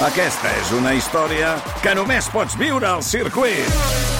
Aquesta 0.00 0.48
és 0.56 0.70
una 0.72 0.94
història 0.96 1.50
que 1.84 1.90
només 1.92 2.24
pots 2.32 2.54
viure 2.56 2.86
al 2.88 3.02
circuit. 3.04 3.66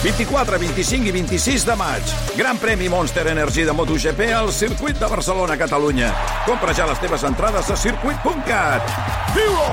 24, 0.05 0.59
25 0.61 1.09
i 1.09 1.13
26 1.15 1.63
de 1.65 1.77
maig. 1.81 2.11
Gran 2.37 2.59
premi 2.61 2.91
Monster 2.93 3.25
Energy 3.33 3.65
de 3.65 3.73
MotoGP 3.73 4.27
al 4.37 4.53
circuit 4.53 4.99
de 5.01 5.09
Barcelona, 5.09 5.57
Catalunya. 5.57 6.11
Compra 6.45 6.75
ja 6.77 6.85
les 6.85 7.01
teves 7.01 7.25
entrades 7.25 7.71
a 7.73 7.77
circuit.cat. 7.81 8.93
Viu-ho! 9.33 9.71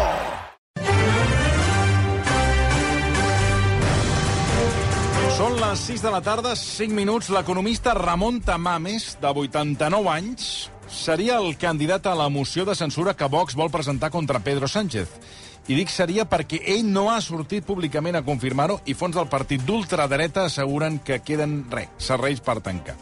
Són 5.35 5.59
les 5.59 5.83
6 5.89 6.05
de 6.05 6.13
la 6.15 6.21
tarda, 6.23 6.55
5 6.55 6.95
minuts. 6.95 7.27
L'economista 7.35 7.91
Ramon 7.99 8.39
Tamames, 8.47 9.17
de 9.19 9.33
89 9.43 10.13
anys, 10.15 10.47
seria 10.87 11.41
el 11.43 11.59
candidat 11.59 12.07
a 12.07 12.15
la 12.15 12.29
moció 12.31 12.63
de 12.63 12.79
censura 12.79 13.13
que 13.13 13.27
Vox 13.27 13.59
vol 13.59 13.69
presentar 13.75 14.09
contra 14.09 14.39
Pedro 14.39 14.71
Sánchez. 14.71 15.11
I 15.67 15.75
dic 15.75 15.89
seria 15.91 16.23
perquè 16.23 16.61
ell 16.71 16.85
no 16.87 17.09
ha 17.11 17.17
sortit 17.19 17.65
públicament 17.67 18.15
a 18.15 18.23
confirmar-ho 18.23 18.77
i 18.87 18.93
fons 18.95 19.17
del 19.17 19.27
partit 19.27 19.65
d'ultradreta 19.67 20.45
asseguren 20.47 21.01
que 21.03 21.19
queden, 21.19 21.65
res, 21.71 21.89
serveis 21.99 22.39
per 22.39 22.61
tancar. 22.63 22.95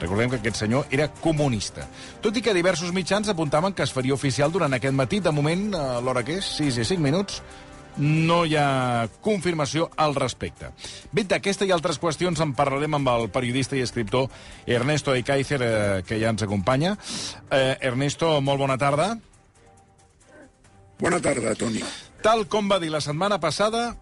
Recordem 0.00 0.28
que 0.28 0.36
aquest 0.40 0.60
senyor 0.60 0.92
era 0.92 1.08
comunista. 1.20 1.86
Tot 2.20 2.36
i 2.36 2.42
que 2.44 2.52
diversos 2.56 2.92
mitjans 2.92 3.28
apuntaven 3.32 3.72
que 3.72 3.84
es 3.84 3.92
faria 3.92 4.12
oficial 4.16 4.52
durant 4.52 4.76
aquest 4.76 4.96
matí. 4.96 5.20
De 5.24 5.32
moment, 5.32 5.70
a 5.76 6.00
l'hora 6.04 6.24
que 6.24 6.36
és, 6.40 6.50
6 6.60 6.80
i 6.80 6.84
5 6.90 7.04
minuts, 7.04 7.40
no 7.96 8.42
hi 8.44 8.54
ha 8.56 9.08
confirmació 9.24 9.88
al 9.96 10.14
respecte. 10.16 10.70
Bé, 11.12 11.24
d'aquesta 11.24 11.64
i 11.64 11.72
altres 11.72 12.00
qüestions 12.00 12.40
en 12.44 12.52
parlarem 12.56 13.00
amb 13.00 13.12
el 13.12 13.28
periodista 13.32 13.76
i 13.76 13.84
escriptor 13.84 14.28
Ernesto 14.66 15.16
de 15.16 15.24
Kaiser, 15.24 15.60
eh, 15.64 16.02
que 16.04 16.20
ja 16.20 16.36
ens 16.36 16.44
acompanya. 16.44 16.98
Eh, 17.50 17.76
Ernesto, 17.80 18.36
molt 18.40 18.60
bona 18.60 18.76
tarda. 18.76 19.14
Bona 21.00 21.20
tarda, 21.20 21.56
Toni. 21.56 21.80
Tal 22.20 22.44
com 22.52 22.68
va 22.68 22.76
dir 22.76 22.90
la 22.92 23.00
setmana 23.00 23.38
passada, 23.40 23.94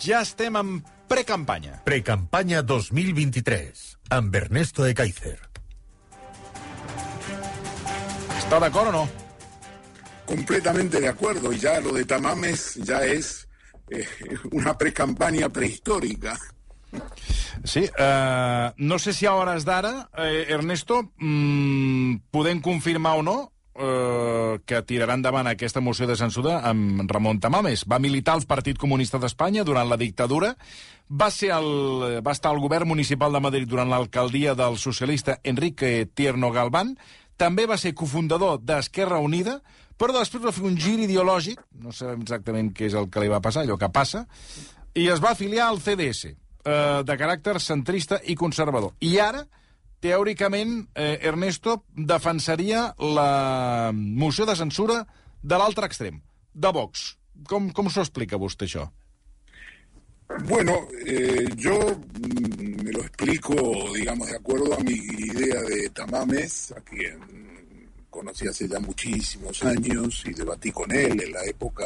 ja 0.00 0.22
estem 0.24 0.54
en 0.56 0.68
precampanya. 1.10 1.82
Precampaña 1.84 2.62
2023, 2.64 3.82
amb 4.16 4.36
Ernesto 4.40 4.86
de 4.86 4.94
Kaiser. 4.96 5.36
Està 8.38 8.62
d'acord 8.64 8.88
o 8.88 8.94
no? 8.94 9.04
Completamente 10.24 11.02
de 11.02 11.08
acuerdo. 11.08 11.52
Y 11.52 11.58
ya 11.58 11.80
lo 11.80 11.92
de 11.92 12.06
Tamames 12.06 12.76
ya 12.76 13.04
es 13.04 13.46
eh, 13.90 14.06
una 14.52 14.78
precampaña 14.78 15.50
prehistórica. 15.50 16.38
Sí, 17.62 17.90
eh, 17.98 18.72
no 18.76 18.98
sé 18.98 19.12
si 19.12 19.26
a 19.26 19.34
hores 19.34 19.66
d'ara, 19.66 20.08
eh, 20.16 20.46
Ernesto, 20.48 21.12
mm, 21.18 22.30
podem 22.30 22.60
confirmar 22.60 23.18
o 23.18 23.22
no 23.22 23.52
eh, 23.80 24.58
que 24.66 24.82
tirarà 24.86 25.16
endavant 25.16 25.48
aquesta 25.48 25.80
moció 25.80 26.06
de 26.06 26.16
censura 26.20 26.60
amb 26.68 27.02
Ramon 27.10 27.40
Tamames. 27.40 27.86
Va 27.88 28.00
militar 28.02 28.36
al 28.36 28.46
Partit 28.48 28.78
Comunista 28.78 29.18
d'Espanya 29.18 29.64
durant 29.64 29.88
la 29.88 29.98
dictadura, 30.00 30.54
va, 31.10 31.30
ser 31.34 31.50
el, 31.56 32.20
va 32.22 32.34
estar 32.36 32.52
al 32.52 32.60
govern 32.62 32.88
municipal 32.88 33.32
de 33.32 33.42
Madrid 33.42 33.68
durant 33.68 33.90
l'alcaldia 33.90 34.54
del 34.54 34.78
socialista 34.78 35.40
Enrique 35.42 36.06
Tierno 36.14 36.52
Galván, 36.54 36.94
també 37.40 37.64
va 37.66 37.78
ser 37.80 37.96
cofundador 37.96 38.60
d'Esquerra 38.60 39.18
Unida, 39.24 39.60
però 40.00 40.14
després 40.16 40.44
va 40.44 40.52
fer 40.52 40.64
un 40.68 40.76
gir 40.80 40.98
ideològic, 41.00 41.60
no 41.80 41.92
sabem 41.92 42.22
exactament 42.24 42.70
què 42.76 42.86
és 42.88 42.96
el 42.96 43.08
que 43.12 43.22
li 43.24 43.32
va 43.32 43.40
passar, 43.44 43.64
allò 43.64 43.78
que 43.80 43.88
passa, 43.92 44.26
i 44.94 45.08
es 45.12 45.22
va 45.24 45.32
afiliar 45.32 45.68
al 45.68 45.80
CDS, 45.80 46.30
eh, 46.64 47.00
de 47.04 47.16
caràcter 47.20 47.58
centrista 47.60 48.20
i 48.24 48.36
conservador. 48.36 48.94
I 49.00 49.18
ara, 49.20 49.44
teòricament, 50.00 50.88
eh, 50.94 51.18
Ernesto 51.22 51.84
defensaria 51.94 52.94
la 52.98 53.90
moció 53.94 54.46
de 54.46 54.56
censura 54.56 55.06
de 55.42 55.58
l'altre 55.60 55.86
extrem, 55.86 56.20
de 56.54 56.72
Vox. 56.72 57.16
Com, 57.48 57.70
com 57.72 57.88
s'ho 57.88 58.02
explica 58.04 58.36
vostè, 58.40 58.66
això? 58.68 58.88
Bueno, 60.46 60.86
eh, 61.06 61.48
yo 61.56 61.76
mm, 61.96 62.82
me 62.84 62.92
lo 62.92 63.00
explico, 63.00 63.54
digamos, 63.94 64.28
de 64.28 64.36
acuerdo 64.36 64.74
a 64.74 64.80
mi 64.80 64.92
idea 64.92 65.60
de 65.62 65.90
Tamames, 65.90 66.72
a 66.76 66.80
quien 66.82 67.18
conocí 68.10 68.46
hace 68.46 68.68
ya 68.68 68.78
muchísimos 68.80 69.62
años 69.64 70.22
y 70.26 70.32
debatí 70.34 70.70
con 70.72 70.90
él 70.92 71.20
en 71.20 71.32
la 71.32 71.44
época, 71.44 71.84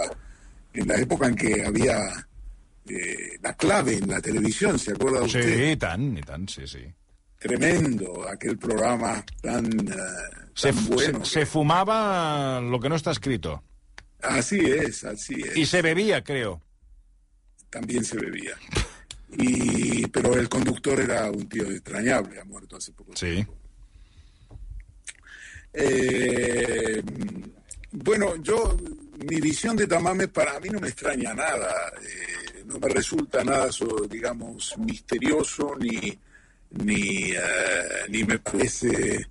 en 0.73 0.89
la 0.89 0.97
época 0.97 1.27
en 1.29 1.35
que 1.37 1.65
había 1.65 2.27
eh, 2.89 3.39
la 3.43 3.55
clave 3.55 3.97
en 3.99 4.09
la 4.09 4.21
televisión, 4.21 4.79
¿se 4.79 4.93
acuerda 4.93 5.21
Sí, 5.29 5.39
usted? 5.39 5.71
i 5.73 5.77
tant, 5.77 6.19
i 6.19 6.23
tant, 6.23 6.49
sí, 6.51 6.67
sí. 6.67 6.85
Tremendo, 7.45 8.27
aquel 8.27 8.57
programa 8.57 9.23
tan, 9.43 9.67
eh, 9.67 9.93
Se, 10.55 10.73
bueno. 10.73 11.23
se, 11.27 11.41
se 11.41 11.47
fumaba 11.47 12.59
lo 12.63 12.81
que 12.81 12.89
no 12.89 12.97
está 12.97 13.11
escrito. 13.11 13.63
Así 14.23 14.59
es, 14.61 15.05
así 15.05 15.35
es. 15.43 15.55
Y 15.55 15.67
se 15.67 15.83
bebía, 15.83 16.25
creo. 16.25 16.63
También 17.69 18.03
se 18.03 18.17
bebía. 18.17 18.57
Y, 19.37 20.07
pero 20.07 20.33
el 20.39 20.49
conductor 20.49 20.99
era 20.99 21.31
un 21.31 21.47
tío 21.47 21.65
extrañable, 21.71 22.41
ha 22.41 22.45
muerto 22.47 22.77
hace 22.79 22.93
poco 22.93 23.13
Sí. 23.15 23.27
tiempo. 23.35 23.55
Eh, 25.75 27.03
bueno, 27.93 28.37
yo, 28.37 28.75
mi 29.29 29.39
visión 29.43 29.77
de 29.77 29.87
Tamames 29.87 30.29
para 30.29 30.59
mí 30.61 30.71
no 30.71 30.81
me 30.81 30.89
extraña 30.89 31.35
nada, 31.35 31.93
eh, 32.01 32.63
no 32.65 32.79
me 32.79 32.89
resulta 32.89 33.45
nada, 33.45 33.69
digamos, 34.09 34.75
misterioso 34.79 35.75
ni, 35.79 36.19
ni, 36.83 37.33
eh, 37.33 37.39
ni 38.09 38.25
me 38.25 38.39
parece 38.39 39.27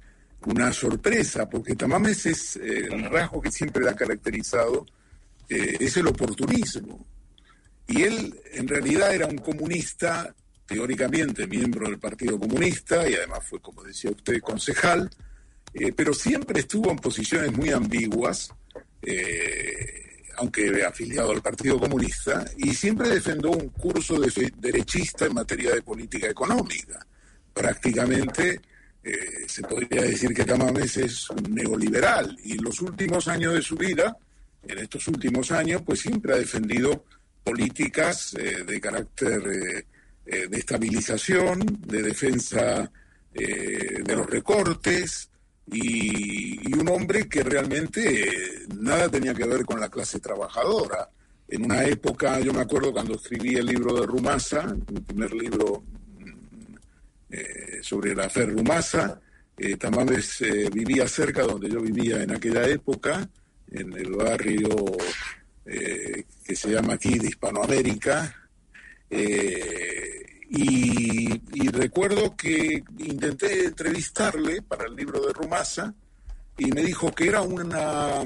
una 0.46 0.72
sorpresa, 0.74 1.50
porque 1.50 1.76
Tamames 1.76 2.26
es 2.26 2.56
eh, 2.58 2.88
el 2.92 3.06
rasgo 3.10 3.42
que 3.42 3.52
siempre 3.52 3.84
le 3.84 3.90
ha 3.92 3.96
caracterizado, 3.96 4.86
eh, 5.50 5.78
es 5.80 5.98
el 5.98 6.08
oportunismo. 6.08 7.06
Y 7.88 8.04
él 8.04 8.40
en 8.54 8.68
realidad 8.68 9.14
era 9.14 9.28
un 9.28 9.38
comunista, 9.38 10.34
teóricamente 10.66 11.48
miembro 11.48 11.88
del 11.90 12.00
Partido 12.00 12.40
Comunista, 12.40 13.08
y 13.10 13.14
además 13.16 13.40
fue, 13.48 13.60
como 13.60 13.84
decía 13.84 14.12
usted, 14.12 14.40
concejal, 14.42 15.10
pero 15.96 16.14
siempre 16.14 16.60
estuvo 16.62 16.92
en 16.92 16.98
posiciones 16.98 17.52
muy 17.52 17.72
ambiguas, 17.72 18.50
aunque 20.38 20.84
afiliado 20.84 21.32
al 21.32 21.42
Partido 21.42 21.80
Comunista, 21.80 22.46
y 22.58 22.74
siempre 22.74 23.10
defendió 23.10 23.52
un 23.52 23.70
curso 23.70 24.20
de- 24.20 24.54
derechista 24.58 25.26
en 25.26 25.34
materia 25.34 25.74
de 25.76 25.82
política 25.82 26.28
económica. 26.28 27.06
Prácticamente 27.54 28.62
eh, 29.04 29.46
se 29.48 29.62
podría 29.64 30.04
decir 30.04 30.34
que 30.34 30.46
Tamames 30.46 30.98
es 30.98 31.30
un 31.30 31.54
neoliberal, 31.54 32.38
y 32.44 32.54
en 32.54 32.64
los 32.64 32.82
últimos 32.82 33.28
años 33.28 33.54
de 33.54 33.62
su 33.62 33.76
vida, 33.76 34.18
en 34.64 34.80
estos 34.80 35.08
últimos 35.08 35.52
años, 35.52 35.82
pues 35.86 36.00
siempre 36.00 36.34
ha 36.34 36.38
defendido 36.38 37.06
políticas 37.44 38.34
eh, 38.36 38.64
de 38.64 38.80
carácter 38.80 39.42
eh, 39.48 39.86
eh, 40.26 40.48
de 40.48 40.58
estabilización, 40.58 41.82
de 41.86 42.02
defensa 42.02 42.92
de 43.34 44.16
los 44.16 44.30
recortes, 44.30 45.28
y, 45.72 46.72
un 46.72 46.88
hombre 46.88 47.28
que 47.28 47.42
realmente 47.42 48.64
nada 48.80 49.10
tenía 49.10 49.34
que 49.34 49.48
ver 49.48 49.66
con 49.66 49.80
la 49.80 49.90
clase 49.90 50.20
trabajadora. 50.20 51.10
En 51.48 51.66
una 51.66 51.84
época, 51.84 52.40
yo 52.42 52.54
me 52.54 52.62
acuerdo 52.62 52.94
cuando 52.94 53.16
escribí 53.16 53.56
el 53.56 53.66
libro 53.66 54.00
de 54.00 54.06
Rumasa, 54.06 54.76
mi 54.92 55.00
primer 55.00 55.34
libro 55.34 55.84
eh, 57.34 57.80
sobre 57.82 58.14
la 58.14 58.30
Fer 58.30 58.52
Rumasa, 58.52 59.20
eh, 59.58 59.78
Tamames 59.78 60.42
eh, 60.42 60.70
vivía 60.72 61.08
cerca 61.08 61.44
donde 61.44 61.70
yo 61.70 61.82
vivía 61.82 62.22
en 62.22 62.32
aquella 62.32 62.68
época, 62.68 63.28
en 63.72 63.94
el 63.94 64.12
barrio 64.12 64.70
eh, 65.66 66.26
que 66.44 66.56
se 66.56 66.70
llama 66.72 66.94
aquí 66.94 67.18
de 67.18 67.30
Hispanoamérica. 67.30 68.50
Eh, 69.10 70.26
y, 70.50 71.40
recuerdo 71.70 72.36
que 72.38 72.84
intenté 73.00 73.66
entrevistarle 73.66 74.62
para 74.62 74.86
el 74.86 74.96
libro 74.96 75.20
de 75.26 75.34
Rumasa 75.34 75.94
y 76.58 76.68
me 76.72 76.84
dijo 76.84 77.12
que 77.12 77.28
era 77.28 77.42
una 77.42 78.24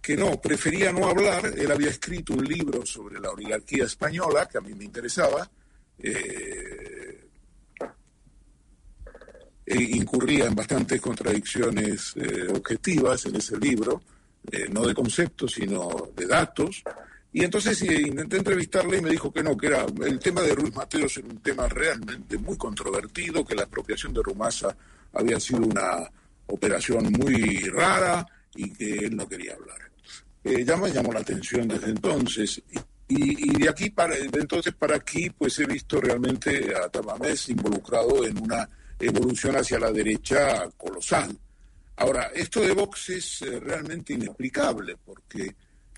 que 0.00 0.14
no, 0.14 0.38
prefería 0.40 0.92
no 0.92 1.08
hablar. 1.08 1.54
Él 1.56 1.70
había 1.70 1.88
escrito 1.88 2.34
un 2.34 2.44
libro 2.44 2.84
sobre 2.84 3.18
la 3.18 3.30
oligarquía 3.30 3.84
española 3.84 4.46
que 4.46 4.58
a 4.58 4.60
mí 4.60 4.74
me 4.74 4.84
interesaba. 4.84 5.50
E 9.64 9.80
incurría 9.82 10.46
en 10.46 10.54
bastantes 10.54 11.00
contradicciones 11.00 12.14
eh, 12.16 12.48
objetivas 12.50 13.26
en 13.26 13.36
ese 13.36 13.58
libro, 13.58 14.02
eh, 14.50 14.68
no 14.70 14.84
de 14.86 14.94
conceptos, 14.94 15.52
sino 15.52 16.10
de 16.16 16.26
datos. 16.26 16.82
Y 17.32 17.44
entonces 17.44 17.80
eh, 17.82 18.02
intenté 18.02 18.38
entrevistarle 18.38 18.98
y 18.98 19.00
me 19.00 19.10
dijo 19.10 19.32
que 19.32 19.42
no, 19.42 19.56
que 19.56 19.68
era 19.68 19.86
el 20.04 20.18
tema 20.18 20.42
de 20.42 20.54
Ruiz 20.54 20.74
Mateos 20.74 21.16
era 21.16 21.28
un 21.28 21.38
tema 21.38 21.68
realmente 21.68 22.36
muy 22.38 22.56
controvertido, 22.56 23.44
que 23.44 23.54
la 23.54 23.62
apropiación 23.62 24.12
de 24.12 24.22
Rumasa 24.22 24.76
había 25.14 25.38
sido 25.40 25.60
una 25.60 26.10
operación 26.46 27.10
muy 27.12 27.60
rara 27.70 28.26
y 28.54 28.70
que 28.72 29.06
él 29.06 29.16
no 29.16 29.28
quería 29.28 29.54
hablar. 29.54 29.78
Eh, 30.44 30.64
ya 30.64 30.76
me 30.76 30.90
llamó 30.90 31.12
la 31.12 31.20
atención 31.20 31.68
desde 31.68 31.90
entonces. 31.90 32.60
Y, 33.08 33.50
y 33.50 33.62
de 33.62 33.68
aquí 33.68 33.90
para 33.90 34.16
de 34.16 34.40
entonces 34.40 34.74
para 34.74 34.96
aquí, 34.96 35.30
pues 35.30 35.58
he 35.60 35.66
visto 35.66 36.00
realmente 36.00 36.74
a 36.74 36.88
Tamames 36.88 37.48
involucrado 37.48 38.24
en 38.26 38.42
una 38.42 38.68
evolución 39.06 39.56
hacia 39.56 39.78
la 39.78 39.90
derecha 39.90 40.68
colosal. 40.76 41.36
Ahora, 41.96 42.30
esto 42.34 42.60
de 42.60 42.72
Vox 42.72 43.10
es 43.10 43.42
eh, 43.42 43.60
realmente 43.60 44.14
inexplicable, 44.14 44.96
porque 45.04 45.54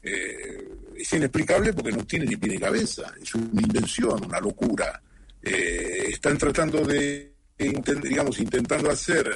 es 0.07 1.11
inexplicable 1.15 1.73
porque 1.73 1.93
no 1.93 2.05
tiene 2.05 2.27
ni 2.27 2.37
pie 2.37 2.51
ni 2.51 2.59
cabeza, 2.59 3.11
es 3.23 3.35
una 3.35 3.63
invención, 3.63 4.23
una 4.23 4.39
locura. 4.39 5.01
están 5.41 6.37
tratando 6.37 6.85
de, 6.85 7.33
digamos, 7.57 8.39
intentando 8.39 8.91
hacer 8.91 9.35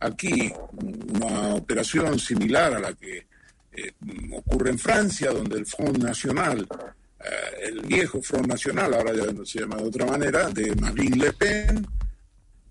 aquí 0.00 0.52
una 0.78 1.54
operación 1.54 2.18
similar 2.18 2.74
a 2.74 2.78
la 2.78 2.92
que 2.92 3.26
ocurre 4.34 4.68
en 4.68 4.78
Francia, 4.78 5.30
donde 5.30 5.56
el 5.56 5.64
Front 5.64 5.96
Nacional 5.96 6.68
eh, 7.26 7.68
el 7.68 7.80
viejo 7.80 8.22
Front 8.22 8.46
Nacional, 8.46 8.94
ahora 8.94 9.12
ya 9.12 9.44
se 9.44 9.60
llama 9.60 9.76
de 9.76 9.84
otra 9.84 10.06
manera, 10.06 10.48
de 10.50 10.74
Marine 10.76 11.16
Le 11.16 11.32
Pen, 11.32 11.86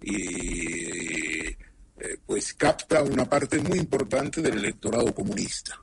y 0.02 1.48
eh, 1.48 1.58
pues 2.26 2.54
capta 2.54 3.02
una 3.02 3.26
parte 3.26 3.60
muy 3.60 3.80
importante 3.80 4.42
del 4.42 4.58
electorado 4.58 5.14
comunista. 5.14 5.80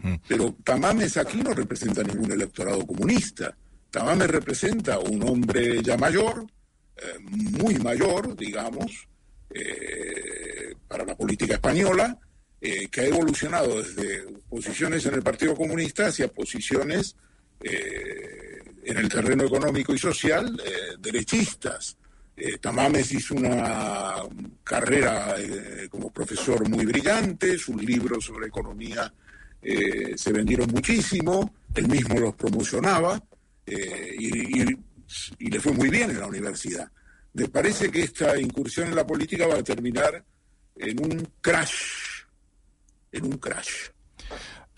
Mm. 0.00 0.14
Pero 0.26 0.56
Tamames 0.64 1.16
aquí 1.16 1.42
no 1.42 1.52
representa 1.52 2.02
ningún 2.02 2.32
electorado 2.32 2.86
comunista. 2.86 3.56
Tamames 3.90 4.28
representa 4.28 4.98
un 4.98 5.22
hombre 5.28 5.82
ya 5.82 5.96
mayor, 5.96 6.46
eh, 6.96 7.18
muy 7.20 7.78
mayor, 7.78 8.36
digamos, 8.36 9.08
para 10.86 11.06
la 11.06 11.16
política 11.16 11.54
española, 11.54 12.18
que 12.60 13.00
ha 13.00 13.06
evolucionado 13.06 13.82
desde 13.82 14.24
posiciones 14.48 15.06
en 15.06 15.14
el 15.14 15.22
Partido 15.22 15.54
Comunista 15.54 16.06
hacia 16.06 16.28
posiciones 16.28 17.16
eh, 17.60 18.62
en 18.84 18.96
el 18.96 19.08
terreno 19.08 19.44
económico 19.44 19.92
y 19.94 19.98
social 19.98 20.60
eh, 20.64 20.96
derechistas. 20.98 21.97
Eh, 22.40 22.58
Tamames 22.58 23.12
hizo 23.12 23.34
una 23.34 24.14
carrera 24.62 25.34
como 25.90 26.10
profesor 26.10 26.68
muy 26.68 26.86
brillante, 26.86 27.58
sus 27.58 27.82
libros 27.82 28.24
sobre 28.24 28.46
economía 28.46 29.12
se 29.60 30.32
vendieron 30.32 30.70
muchísimo, 30.70 31.52
él 31.74 31.88
mismo 31.88 32.18
los 32.20 32.34
promocionaba 32.36 33.20
y, 33.66 34.62
y, 34.62 35.50
le 35.50 35.60
fue 35.60 35.72
muy 35.72 35.90
bien 35.90 36.10
en 36.10 36.20
la 36.20 36.26
universidad. 36.26 36.88
Me 37.34 37.48
parece 37.48 37.90
que 37.90 38.02
esta 38.02 38.38
incursión 38.38 38.88
en 38.88 38.94
la 38.94 39.06
política 39.06 39.48
va 39.48 39.56
a 39.56 39.62
terminar 39.64 40.24
en 40.76 41.04
un 41.04 41.28
crash, 41.40 42.24
en 43.12 43.24
un 43.24 43.38
crash. 43.38 43.88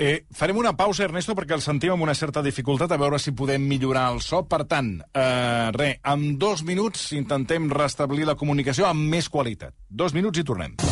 Eh, 0.02 0.25
farem 0.32 0.56
una 0.56 0.73
pausa, 0.73 1.05
Ernesto, 1.05 1.35
perquè 1.37 1.52
el 1.52 1.61
sentim 1.61 1.93
amb 1.93 2.06
una 2.06 2.14
certa 2.17 2.41
dificultat, 2.41 2.94
a 2.94 2.97
veure 2.97 3.19
si 3.20 3.35
podem 3.37 3.67
millorar 3.69 4.06
el 4.14 4.23
so. 4.25 4.41
Per 4.49 4.62
tant, 4.64 4.94
eh, 5.12 5.69
res, 5.76 5.99
en 6.14 6.38
dos 6.41 6.64
minuts 6.64 7.11
intentem 7.12 7.69
restablir 7.69 8.25
la 8.25 8.35
comunicació 8.35 8.88
amb 8.88 9.05
més 9.12 9.29
qualitat. 9.29 9.76
Dos 9.91 10.17
minuts 10.17 10.41
i 10.41 10.47
tornem. 10.49 10.90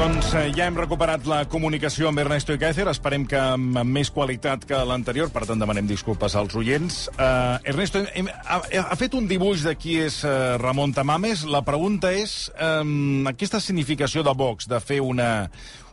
Doncs 0.00 0.30
eh, 0.32 0.46
ja 0.56 0.64
hem 0.64 0.78
recuperat 0.80 1.26
la 1.28 1.42
comunicació 1.52 2.08
amb 2.08 2.22
Ernesto 2.22 2.54
Icaezer, 2.56 2.86
esperem 2.88 3.26
que 3.28 3.36
amb 3.36 3.82
més 3.84 4.08
qualitat 4.08 4.62
que 4.64 4.78
l'anterior, 4.88 5.28
per 5.28 5.42
tant 5.44 5.60
demanem 5.60 5.84
disculpes 5.90 6.32
als 6.40 6.54
oients. 6.56 7.02
Uh, 7.18 7.58
Ernesto, 7.68 8.00
hem, 8.16 8.30
ha, 8.32 8.62
ha 8.80 8.96
fet 8.96 9.12
un 9.18 9.26
dibuix 9.28 9.60
de 9.66 9.74
qui 9.76 9.98
és 10.00 10.22
uh, 10.24 10.54
Ramon 10.62 10.94
Tamames. 10.96 11.42
La 11.52 11.60
pregunta 11.66 12.14
és, 12.16 12.48
um, 12.56 13.28
aquesta 13.28 13.60
significació 13.60 14.24
de 14.24 14.32
Vox 14.40 14.70
de 14.72 14.80
fer 14.80 15.02
una, 15.04 15.50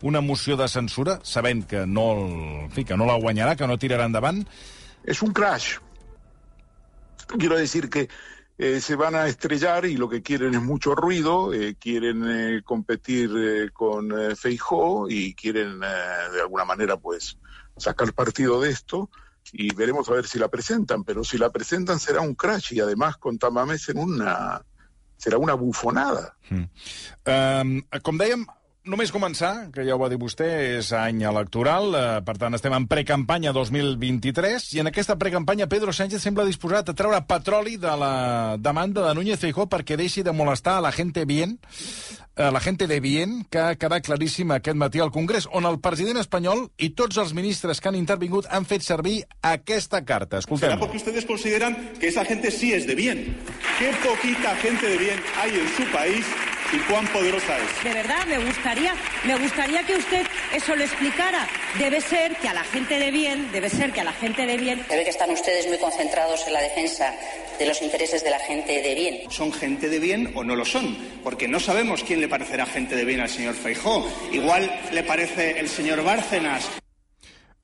una 0.07 0.23
moció 0.23 0.55
de 0.55 0.69
censura, 0.71 1.17
sabent 1.27 1.65
que 1.67 1.83
no, 1.83 2.07
en 2.63 2.71
fi, 2.71 2.87
que 2.87 2.95
no 2.95 3.09
la 3.11 3.19
guanyarà, 3.19 3.57
que 3.59 3.67
no 3.67 3.75
tirarà 3.75 4.07
endavant... 4.07 4.39
És 5.03 5.19
un 5.19 5.35
crash. 5.35 5.81
Quiero 7.35 7.59
decir 7.59 7.89
que 7.91 8.07
Eh, 8.59 8.81
se 8.81 8.95
van 8.95 9.13
a 9.13 9.27
estrellar 9.27 9.85
y 9.85 9.97
lo 9.97 10.09
que 10.09 10.23
quieren 10.23 10.55
es 10.55 10.61
mucho 10.61 10.95
ruido, 10.95 11.53
eh, 11.53 11.75
quieren 11.79 12.23
eh, 12.27 12.61
competir 12.63 13.71
con 13.71 14.11
Feijó 14.35 15.07
y 15.09 15.35
quieren 15.35 15.79
de 15.79 16.41
alguna 16.41 16.65
manera 16.65 16.97
pues 16.97 17.37
sacar 17.77 18.13
partido 18.13 18.59
de 18.59 18.71
esto 18.71 19.11
y 19.53 19.73
veremos 19.75 20.09
a 20.09 20.13
ver 20.13 20.27
si 20.27 20.39
la 20.39 20.47
presentan, 20.47 21.03
pero 21.03 21.23
si 21.23 21.37
la 21.37 21.51
presentan 21.51 21.99
será 21.99 22.21
un 22.21 22.33
crash 22.33 22.73
y 22.73 22.79
además 22.79 23.17
con 23.17 23.37
Tamames 23.37 23.89
en 23.89 23.99
una 23.99 24.63
será 25.17 25.37
una 25.37 25.53
bufonada. 25.53 26.35
Mm. 26.49 26.63
Um, 27.25 27.81
només 28.87 29.11
començar, 29.13 29.69
que 29.75 29.83
ja 29.85 29.95
ho 29.95 30.01
va 30.01 30.09
dir 30.11 30.19
vostè, 30.19 30.47
és 30.77 30.91
any 30.95 31.23
electoral, 31.27 31.91
eh, 31.95 32.05
per 32.25 32.37
tant 32.39 32.55
estem 32.55 32.73
en 32.73 32.87
precampanya 32.89 33.53
2023, 33.55 34.73
i 34.75 34.81
en 34.83 34.89
aquesta 34.91 35.17
precampanya 35.19 35.67
Pedro 35.67 35.93
Sánchez 35.93 36.23
sembla 36.23 36.47
disposat 36.47 36.89
a 36.89 36.95
treure 36.97 37.19
petroli 37.27 37.77
de 37.77 37.93
la 37.99 38.55
demanda 38.59 39.05
de 39.07 39.13
Núñez 39.15 39.39
Feijó 39.43 39.67
perquè 39.67 39.97
deixi 39.99 40.23
de 40.23 40.31
molestar 40.31 40.77
a 40.77 40.81
la 40.87 40.91
gente 40.91 41.25
bien, 41.25 41.59
a 42.37 42.51
la 42.51 42.59
gente 42.59 42.87
de 42.87 42.99
bien, 42.99 43.45
que 43.49 43.59
ha 43.59 43.75
quedat 43.75 44.05
claríssim 44.05 44.51
aquest 44.53 44.77
matí 44.77 44.99
al 44.99 45.11
Congrés, 45.11 45.47
on 45.51 45.65
el 45.65 45.79
president 45.81 46.21
espanyol 46.21 46.67
i 46.77 46.91
tots 46.95 47.17
els 47.17 47.33
ministres 47.33 47.81
que 47.81 47.89
han 47.89 47.97
intervingut 47.97 48.45
han 48.49 48.65
fet 48.65 48.85
servir 48.85 49.23
aquesta 49.41 50.03
carta. 50.05 50.37
Escoltem. 50.37 50.69
Será 50.69 50.79
porque 50.79 50.97
ustedes 50.97 51.25
consideran 51.25 51.75
que 51.99 52.07
esa 52.07 52.25
gente 52.25 52.51
sí 52.51 52.73
es 52.73 52.85
de 52.87 52.95
bien. 52.95 53.37
Qué 53.79 53.91
poquita 54.05 54.55
gente 54.57 54.87
de 54.87 54.97
bien 54.97 55.19
hay 55.41 55.59
en 55.59 55.67
su 55.75 55.91
país 55.91 56.25
y 56.73 56.77
cuán 56.89 57.07
poderosa 57.07 57.57
es. 57.57 57.83
De 57.83 57.93
verdad, 57.93 58.25
me 58.27 58.37
gustaría, 58.39 58.93
me 59.25 59.37
gustaría 59.37 59.83
que 59.83 59.95
usted 59.95 60.25
eso 60.53 60.75
lo 60.75 60.83
explicara. 60.83 61.47
Debe 61.77 62.01
ser 62.01 62.35
que 62.37 62.47
a 62.47 62.53
la 62.53 62.63
gente 62.63 62.99
de 62.99 63.11
bien, 63.11 63.51
debe 63.51 63.69
ser 63.69 63.91
que 63.91 64.01
a 64.01 64.03
la 64.03 64.13
gente 64.13 64.45
de 64.45 64.57
bien. 64.57 64.83
Se 64.87 64.95
ve 64.95 65.03
que 65.03 65.09
están 65.09 65.31
ustedes 65.31 65.67
muy 65.67 65.77
concentrados 65.77 66.45
en 66.47 66.53
la 66.53 66.61
defensa 66.61 67.13
de 67.57 67.65
los 67.65 67.81
intereses 67.81 68.23
de 68.23 68.29
la 68.29 68.39
gente 68.39 68.81
de 68.81 68.95
bien. 68.95 69.31
¿Son 69.31 69.51
gente 69.51 69.89
de 69.89 69.99
bien 69.99 70.31
o 70.35 70.43
no 70.43 70.55
lo 70.55 70.65
son? 70.65 70.97
Porque 71.23 71.47
no 71.47 71.59
sabemos 71.59 72.03
quién 72.03 72.21
le 72.21 72.27
parecerá 72.27 72.65
gente 72.65 72.95
de 72.95 73.05
bien 73.05 73.21
al 73.21 73.29
señor 73.29 73.55
Feijó. 73.55 74.05
Igual 74.31 74.71
le 74.91 75.03
parece 75.03 75.59
el 75.59 75.69
señor 75.69 76.03
Bárcenas. 76.03 76.69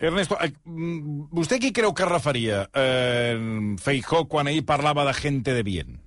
Ernesto, 0.03 0.35
eh, 0.44 0.51
vostè 0.65 1.61
qui 1.63 1.71
creu 1.71 1.94
que 1.95 2.03
referia 2.03 2.65
eh, 2.75 3.38
Feijó 3.79 4.25
quan 4.27 4.50
ahir 4.51 4.65
parlava 4.67 5.05
de 5.05 5.13
gente 5.13 5.53
de 5.53 5.63
bien? 5.63 6.01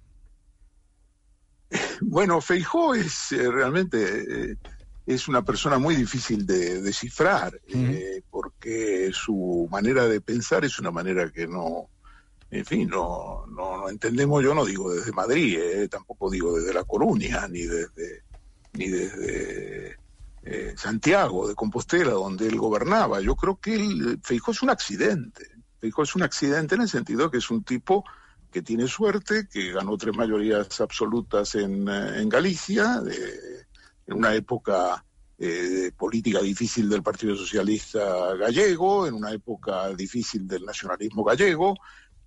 Bueno, 2.01 2.41
Feijó 2.41 2.95
es 2.95 3.33
eh, 3.33 3.51
realmente 3.51 4.51
eh, 4.51 4.57
es 5.07 5.29
una 5.29 5.43
persona 5.43 5.79
muy 5.79 5.95
difícil 5.95 6.47
de 6.47 6.83
descifrar, 6.83 7.61
eh, 7.69 8.23
porque 8.31 9.11
su 9.13 9.69
manera 9.71 10.07
de 10.07 10.21
pensar 10.21 10.65
es 10.65 10.79
una 10.79 10.91
manera 10.91 11.31
que 11.31 11.47
no, 11.47 11.89
en 12.51 12.65
fin, 12.65 12.89
no, 12.89 13.47
no, 13.47 13.89
entendemos, 13.89 14.43
yo 14.43 14.55
no 14.55 14.65
digo 14.65 14.93
desde 14.93 15.13
Madrid, 15.13 15.89
tampoco 15.89 16.29
digo 16.29 16.59
desde 16.59 16.75
La 16.75 16.83
Coruña, 16.83 17.47
ni 17.47 17.63
desde, 17.63 18.25
ni 18.73 18.89
desde 18.89 19.97
Santiago 20.77 21.49
de 21.49 21.55
Compostela, 21.55 22.13
donde 22.13 22.49
él 22.49 22.57
gobernaba. 22.57 23.21
Yo 23.21 23.37
creo 23.37 23.57
que 23.61 23.75
él, 23.75 24.21
Feijó 24.23 24.51
es 24.51 24.63
un 24.63 24.71
accidente. 24.71 25.47
Feijó 25.81 26.03
es 26.03 26.17
un 26.17 26.23
accidente 26.23 26.75
en 26.75 26.83
el 26.83 26.89
sentido 26.89 27.31
que 27.31 27.39
es 27.39 27.51
un 27.51 27.63
tipo 27.63 28.05
que 28.57 28.63
tiene 28.63 28.89
suerte, 28.89 29.47
que 29.53 29.71
ganó 29.71 29.99
tres 29.99 30.17
mayorías 30.17 30.81
absolutas 30.81 31.57
en, 31.57 31.87
eh, 31.91 32.23
en 32.23 32.29
Galicia, 32.31 33.03
en 34.07 34.15
una 34.17 34.35
época 34.35 35.05
eh, 35.39 35.91
política 35.95 36.41
difícil 36.41 36.89
del 36.89 37.03
Partido 37.03 37.37
Socialista 37.37 38.35
gallego, 38.35 39.07
en 39.07 39.13
una 39.13 39.31
época 39.31 39.93
difícil 39.95 40.49
del 40.49 40.65
nacionalismo 40.65 41.23
gallego, 41.23 41.77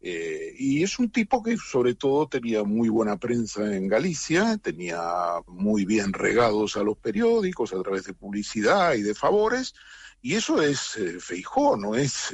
eh, 0.01 0.53
y 0.55 0.83
es 0.83 0.99
un 0.99 1.09
tipo 1.09 1.41
que 1.41 1.57
sobre 1.57 1.95
todo 1.95 2.27
tenía 2.27 2.63
muy 2.63 2.89
buena 2.89 3.17
prensa 3.17 3.75
en 3.75 3.87
Galicia, 3.87 4.57
tenía 4.57 5.01
muy 5.47 5.83
bien 5.85 6.13
regados 6.13 6.77
a 6.77 6.83
los 6.83 6.99
periódicos 6.99 7.73
a 7.73 7.81
través 7.81 8.03
de 8.03 8.13
publicidad 8.13 8.93
y 8.93 9.01
de 9.01 9.15
favores, 9.15 9.73
y 10.21 10.35
eso 10.35 10.61
es 10.61 10.95
eh, 10.95 11.19
Feijó, 11.19 11.75
no 11.75 11.95
es 11.95 12.31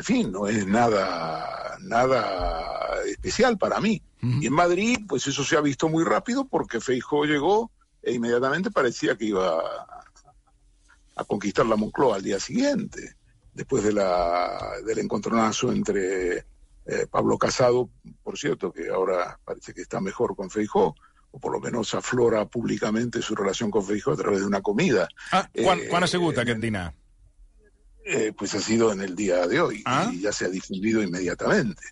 en 0.00 0.04
fin, 0.04 0.32
no 0.32 0.46
es 0.46 0.66
nada, 0.66 1.76
nada 1.82 3.02
especial 3.06 3.58
para 3.58 3.80
mí. 3.80 4.02
Y 4.22 4.46
en 4.46 4.52
Madrid, 4.54 4.98
pues 5.06 5.26
eso 5.26 5.44
se 5.44 5.58
ha 5.58 5.60
visto 5.60 5.90
muy 5.90 6.04
rápido 6.04 6.46
porque 6.46 6.80
Feijó 6.80 7.24
llegó 7.26 7.70
e 8.02 8.14
inmediatamente 8.14 8.70
parecía 8.70 9.14
que 9.16 9.26
iba 9.26 9.58
a, 11.14 11.24
conquistar 11.24 11.66
la 11.66 11.76
Moncloa 11.76 12.16
al 12.16 12.22
día 12.22 12.40
siguiente, 12.40 13.16
después 13.52 13.84
de 13.84 13.92
la, 13.92 14.58
del 14.86 15.00
encontronazo 15.00 15.70
entre 15.70 16.38
eh, 16.38 17.06
Pablo 17.10 17.36
Casado, 17.36 17.90
por 18.22 18.38
cierto, 18.38 18.72
que 18.72 18.88
ahora 18.88 19.38
parece 19.44 19.74
que 19.74 19.82
está 19.82 20.00
mejor 20.00 20.34
con 20.34 20.48
Feijó, 20.48 20.94
o 21.30 21.38
por 21.38 21.52
lo 21.52 21.60
menos 21.60 21.94
aflora 21.94 22.46
públicamente 22.46 23.20
su 23.20 23.34
relación 23.34 23.70
con 23.70 23.84
Feijó 23.84 24.12
a 24.12 24.16
través 24.16 24.40
de 24.40 24.46
una 24.46 24.62
comida. 24.62 25.08
Ah, 25.30 25.46
quan, 25.62 26.04
eh, 26.04 26.08
sigut 26.08 26.38
aquest 26.38 26.60
dinar? 26.60 26.94
Eh, 28.04 28.32
pues 28.36 28.54
ha 28.54 28.60
sido 28.60 28.92
en 28.92 29.02
el 29.02 29.14
día 29.14 29.46
de 29.46 29.60
hoy 29.60 29.82
¿Ah? 29.84 30.10
y 30.12 30.22
ya 30.22 30.32
se 30.32 30.46
ha 30.46 30.48
difundido 30.48 31.02
inmediatamente. 31.02 31.82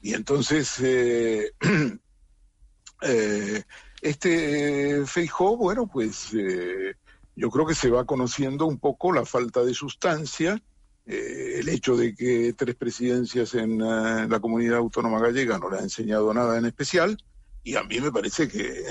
Y 0.00 0.14
entonces, 0.14 0.78
eh, 0.80 1.50
eh, 3.02 3.62
este 4.00 5.04
Feijó, 5.06 5.56
bueno, 5.56 5.88
pues 5.88 6.30
yo 6.30 7.50
creo 7.50 7.66
que 7.66 7.74
se 7.74 7.90
va 7.90 8.06
conociendo 8.06 8.66
un 8.66 8.78
poco 8.78 9.12
la 9.12 9.24
falta 9.24 9.64
de 9.64 9.74
sustancia, 9.74 10.62
el 11.04 11.68
hecho 11.68 11.96
de 11.96 12.14
que 12.14 12.52
tres 12.56 12.76
presidencias 12.76 13.54
en 13.54 13.78
la 13.78 14.40
comunidad 14.40 14.78
autónoma 14.78 15.20
gallega 15.20 15.58
no 15.58 15.70
le 15.70 15.78
ha 15.78 15.82
enseñado 15.82 16.32
nada 16.32 16.58
en 16.58 16.66
especial, 16.66 17.16
y 17.64 17.74
a 17.74 17.82
mí 17.82 18.00
me 18.00 18.12
parece 18.12 18.48
que, 18.48 18.84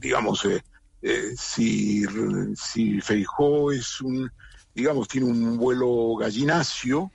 digamos, 0.00 0.46
si, 1.36 2.04
si 2.56 3.00
Feijó 3.00 3.72
es 3.72 4.00
un 4.00 4.30
digamos, 4.74 5.08
tiene 5.08 5.26
un 5.26 5.56
vuelo 5.56 6.16
gallinacio, 6.16 7.10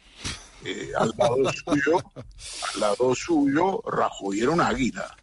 eh, 0.64 0.92
al 0.98 1.14
lado 1.18 1.52
suyo, 1.66 2.12
al 2.74 2.80
lado 2.80 3.16
suyo, 3.16 3.82
Rajoy 3.86 4.42
era 4.42 4.52
un 4.52 4.62
águila. 4.62 5.16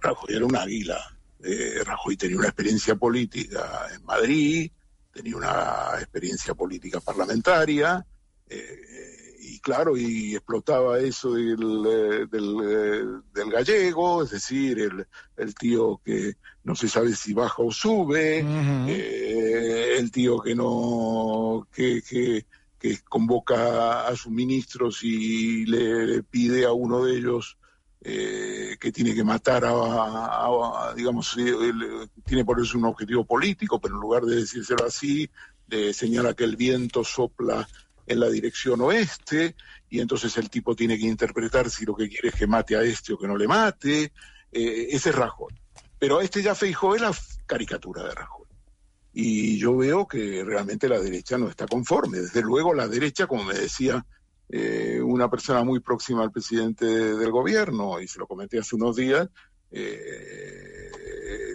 Rajoy 0.00 0.34
era 0.34 0.46
un 0.46 0.56
águila. 0.56 1.16
Eh, 1.42 1.82
Rajoy 1.84 2.16
tenía 2.16 2.36
una 2.36 2.48
experiencia 2.48 2.96
política 2.96 3.86
en 3.94 4.04
Madrid, 4.04 4.70
tenía 5.12 5.36
una 5.36 5.92
experiencia 5.98 6.54
política 6.54 7.00
parlamentaria, 7.00 8.04
eh, 8.48 8.80
y 9.50 9.60
claro, 9.60 9.96
y 9.96 10.34
explotaba 10.34 10.98
eso 11.00 11.32
del, 11.34 11.84
eh, 11.86 12.26
del, 12.30 12.56
eh, 12.62 13.04
del 13.34 13.50
gallego, 13.50 14.22
es 14.22 14.30
decir, 14.30 14.78
el, 14.78 15.06
el, 15.36 15.54
tío 15.54 16.00
que 16.04 16.34
no 16.64 16.74
se 16.76 16.88
sabe 16.88 17.14
si 17.14 17.32
baja 17.32 17.62
o 17.62 17.72
sube, 17.72 18.42
uh 18.42 18.46
-huh. 18.46 18.88
eh, 18.88 19.96
el 19.98 20.10
tío 20.10 20.38
que 20.40 20.54
no, 20.54 21.66
que, 21.72 22.02
que, 22.02 22.46
que, 22.78 22.98
convoca 23.08 24.06
a 24.06 24.14
sus 24.14 24.32
ministros 24.32 25.02
y 25.02 25.66
le 25.66 26.22
pide 26.22 26.64
a 26.64 26.72
uno 26.72 27.04
de 27.04 27.16
ellos 27.18 27.56
eh, 28.02 28.76
que 28.80 28.92
tiene 28.92 29.14
que 29.14 29.24
matar 29.24 29.64
a, 29.64 29.72
a, 29.72 30.90
a 30.90 30.94
digamos, 30.94 31.36
él, 31.36 32.08
tiene 32.24 32.44
por 32.44 32.60
eso 32.60 32.78
un 32.78 32.84
objetivo 32.84 33.24
político, 33.24 33.80
pero 33.80 33.94
en 33.96 34.00
lugar 34.00 34.22
de 34.24 34.36
decírselo 34.36 34.86
así, 34.86 35.28
le 35.68 35.92
señala 35.92 36.34
que 36.34 36.44
el 36.44 36.56
viento 36.56 37.04
sopla 37.04 37.68
en 38.10 38.18
la 38.18 38.28
dirección 38.28 38.80
oeste, 38.80 39.54
y 39.88 40.00
entonces 40.00 40.36
el 40.36 40.50
tipo 40.50 40.74
tiene 40.74 40.98
que 40.98 41.06
interpretar 41.06 41.70
si 41.70 41.84
lo 41.84 41.94
que 41.94 42.08
quiere 42.08 42.28
es 42.28 42.34
que 42.34 42.46
mate 42.46 42.76
a 42.76 42.82
este 42.82 43.12
o 43.12 43.18
que 43.18 43.28
no 43.28 43.36
le 43.36 43.46
mate. 43.46 44.12
Eh, 44.50 44.88
ese 44.90 45.10
es 45.10 45.14
Rajoy. 45.14 45.54
Pero 45.98 46.20
este 46.20 46.42
ya 46.42 46.54
Feijó 46.54 46.96
es 46.96 47.02
la 47.02 47.14
caricatura 47.46 48.02
de 48.02 48.14
Rajoy. 48.14 48.46
Y 49.12 49.58
yo 49.58 49.76
veo 49.76 50.08
que 50.08 50.42
realmente 50.44 50.88
la 50.88 50.98
derecha 50.98 51.38
no 51.38 51.48
está 51.48 51.66
conforme. 51.66 52.18
Desde 52.18 52.42
luego 52.42 52.74
la 52.74 52.88
derecha, 52.88 53.28
como 53.28 53.44
me 53.44 53.54
decía 53.54 54.04
eh, 54.48 55.00
una 55.00 55.30
persona 55.30 55.62
muy 55.62 55.78
próxima 55.78 56.22
al 56.22 56.32
presidente 56.32 56.86
del 56.86 57.30
gobierno, 57.30 58.00
y 58.00 58.08
se 58.08 58.18
lo 58.18 58.26
comenté 58.26 58.58
hace 58.58 58.74
unos 58.74 58.96
días, 58.96 59.28
eh, 59.70 60.90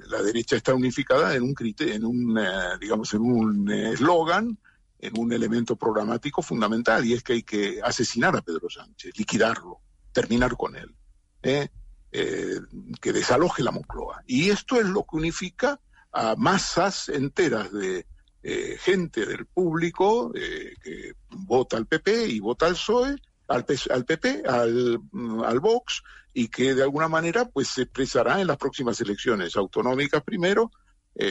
la 0.08 0.22
derecha 0.22 0.56
está 0.56 0.74
unificada 0.74 1.36
en 1.36 1.44
un, 1.44 1.56
en 1.80 2.06
un 2.06 2.38
eh, 2.38 2.78
digamos, 2.80 3.14
en 3.14 3.22
un 3.22 3.70
eslogan, 3.70 4.58
en 5.06 5.18
un 5.20 5.32
elemento 5.32 5.76
programático 5.76 6.42
fundamental, 6.42 7.06
y 7.06 7.14
es 7.14 7.24
que 7.24 7.34
hay 7.34 7.44
que 7.44 7.80
asesinar 7.84 8.36
a 8.36 8.42
Pedro 8.42 8.70
Sánchez, 8.70 9.18
liquidarlo, 9.18 9.82
terminar 10.12 10.56
con 10.58 10.76
él, 10.76 10.96
¿eh? 11.44 11.70
Eh, 12.12 12.62
que 13.02 13.12
desaloje 13.12 13.62
la 13.62 13.72
Moncloa. 13.72 14.24
Y 14.26 14.50
esto 14.50 14.80
es 14.80 14.86
lo 14.86 15.04
que 15.04 15.18
unifica 15.18 15.82
a 16.14 16.36
masas 16.38 17.10
enteras 17.10 17.74
de 17.74 18.08
eh, 18.42 18.78
gente 18.80 19.26
del 19.26 19.46
público 19.48 20.32
que 20.32 21.14
vota 21.30 21.76
al 21.76 21.88
PP 21.88 22.28
y 22.28 22.40
vota 22.40 22.68
al 22.68 22.76
PSOE, 22.76 23.18
al, 23.50 23.66
al 23.90 24.06
PP, 24.06 24.44
al, 24.48 25.02
al, 25.44 25.60
Vox, 25.60 26.04
y 26.34 26.48
que 26.48 26.74
de 26.74 26.84
alguna 26.84 27.10
manera 27.10 27.50
pues 27.50 27.68
se 27.68 27.82
expresará 27.82 28.40
en 28.40 28.48
las 28.48 28.58
próximas 28.58 29.02
elecciones 29.02 29.58
autonómicas 29.58 30.24
primero, 30.24 30.72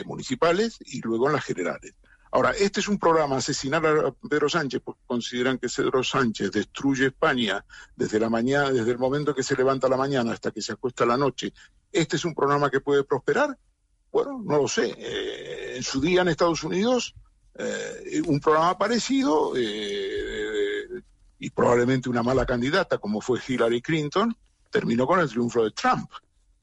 municipales 0.04 0.76
y 0.80 1.00
luego 1.00 1.28
en 1.28 1.32
las 1.32 1.44
generales. 1.44 1.94
Ahora, 2.34 2.50
este 2.50 2.80
es 2.80 2.88
un 2.88 2.98
programa, 2.98 3.36
asesinar 3.36 3.86
a 3.86 4.10
Pedro 4.28 4.48
Sánchez, 4.48 4.82
porque 4.84 5.02
consideran 5.06 5.56
que 5.56 5.68
Pedro 5.68 6.02
Sánchez 6.02 6.50
destruye 6.50 7.06
España 7.06 7.64
desde 7.94 8.18
la 8.18 8.28
mañana, 8.28 8.72
desde 8.72 8.90
el 8.90 8.98
momento 8.98 9.32
que 9.32 9.44
se 9.44 9.54
levanta 9.54 9.88
la 9.88 9.96
mañana 9.96 10.32
hasta 10.32 10.50
que 10.50 10.60
se 10.60 10.72
acuesta 10.72 11.06
la 11.06 11.16
noche. 11.16 11.52
¿Este 11.92 12.16
es 12.16 12.24
un 12.24 12.34
programa 12.34 12.70
que 12.70 12.80
puede 12.80 13.04
prosperar? 13.04 13.56
Bueno, 14.10 14.42
no 14.44 14.58
lo 14.58 14.66
sé. 14.66 14.96
Eh, 14.98 15.74
en 15.76 15.82
su 15.84 16.00
día 16.00 16.22
en 16.22 16.28
Estados 16.28 16.64
Unidos, 16.64 17.14
eh, 17.54 18.20
un 18.26 18.40
programa 18.40 18.76
parecido 18.76 19.52
eh, 19.56 20.88
y 21.38 21.50
probablemente 21.50 22.08
una 22.08 22.24
mala 22.24 22.44
candidata 22.44 22.98
como 22.98 23.20
fue 23.20 23.38
Hillary 23.46 23.80
Clinton, 23.80 24.36
terminó 24.72 25.06
con 25.06 25.20
el 25.20 25.28
triunfo 25.28 25.62
de 25.62 25.70
Trump. 25.70 26.10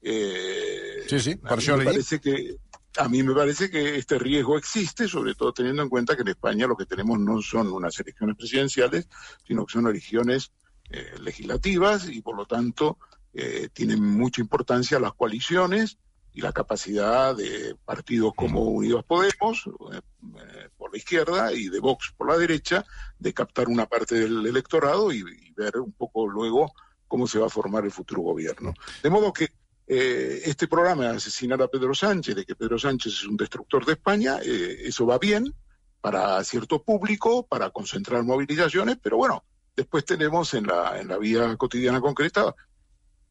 sí, 0.02 1.18
sí, 1.18 1.36
por 1.36 1.78
me 1.78 1.84
parece 1.86 2.20
que 2.20 2.58
a 2.98 3.08
mí 3.08 3.22
me 3.22 3.34
parece 3.34 3.70
que 3.70 3.96
este 3.96 4.18
riesgo 4.18 4.58
existe, 4.58 5.08
sobre 5.08 5.34
todo 5.34 5.52
teniendo 5.52 5.82
en 5.82 5.88
cuenta 5.88 6.14
que 6.14 6.22
en 6.22 6.28
España 6.28 6.66
lo 6.66 6.76
que 6.76 6.86
tenemos 6.86 7.18
no 7.18 7.40
son 7.40 7.72
unas 7.72 7.98
elecciones 7.98 8.36
presidenciales, 8.36 9.08
sino 9.46 9.64
que 9.64 9.72
son 9.72 9.86
elecciones 9.86 10.52
eh, 10.90 11.14
legislativas 11.20 12.08
y 12.08 12.20
por 12.20 12.36
lo 12.36 12.46
tanto 12.46 12.98
eh, 13.32 13.68
tienen 13.72 14.02
mucha 14.04 14.40
importancia 14.40 15.00
las 15.00 15.14
coaliciones 15.14 15.98
y 16.34 16.40
la 16.40 16.52
capacidad 16.52 17.36
de 17.36 17.76
partidos 17.84 18.32
como 18.34 18.62
Unidos 18.62 19.04
Podemos 19.04 19.64
eh, 19.92 20.68
por 20.76 20.92
la 20.92 20.98
izquierda 20.98 21.52
y 21.52 21.68
de 21.68 21.80
Vox 21.80 22.12
por 22.16 22.28
la 22.28 22.38
derecha 22.38 22.84
de 23.18 23.32
captar 23.32 23.68
una 23.68 23.86
parte 23.86 24.16
del 24.16 24.46
electorado 24.46 25.12
y, 25.12 25.20
y 25.20 25.52
ver 25.52 25.78
un 25.78 25.92
poco 25.92 26.26
luego 26.26 26.72
cómo 27.08 27.26
se 27.26 27.38
va 27.38 27.46
a 27.46 27.50
formar 27.50 27.84
el 27.84 27.90
futuro 27.90 28.22
gobierno. 28.22 28.72
De 29.02 29.10
modo 29.10 29.32
que 29.32 29.48
eh, 29.86 30.42
este 30.44 30.68
programa 30.68 31.04
de 31.04 31.16
asesinar 31.16 31.60
a 31.62 31.68
Pedro 31.68 31.94
Sánchez, 31.94 32.36
de 32.36 32.44
que 32.44 32.54
Pedro 32.54 32.78
Sánchez 32.78 33.12
es 33.12 33.24
un 33.24 33.36
destructor 33.36 33.84
de 33.84 33.92
España, 33.92 34.38
eh, 34.42 34.82
eso 34.84 35.06
va 35.06 35.18
bien 35.18 35.54
para 36.00 36.42
cierto 36.44 36.82
público, 36.82 37.46
para 37.46 37.70
concentrar 37.70 38.22
movilizaciones, 38.24 38.98
pero 39.02 39.16
bueno, 39.16 39.44
después 39.76 40.04
tenemos 40.04 40.54
en 40.54 40.66
la, 40.66 41.00
en 41.00 41.08
la 41.08 41.18
vida 41.18 41.56
cotidiana 41.56 42.00
concreta 42.00 42.54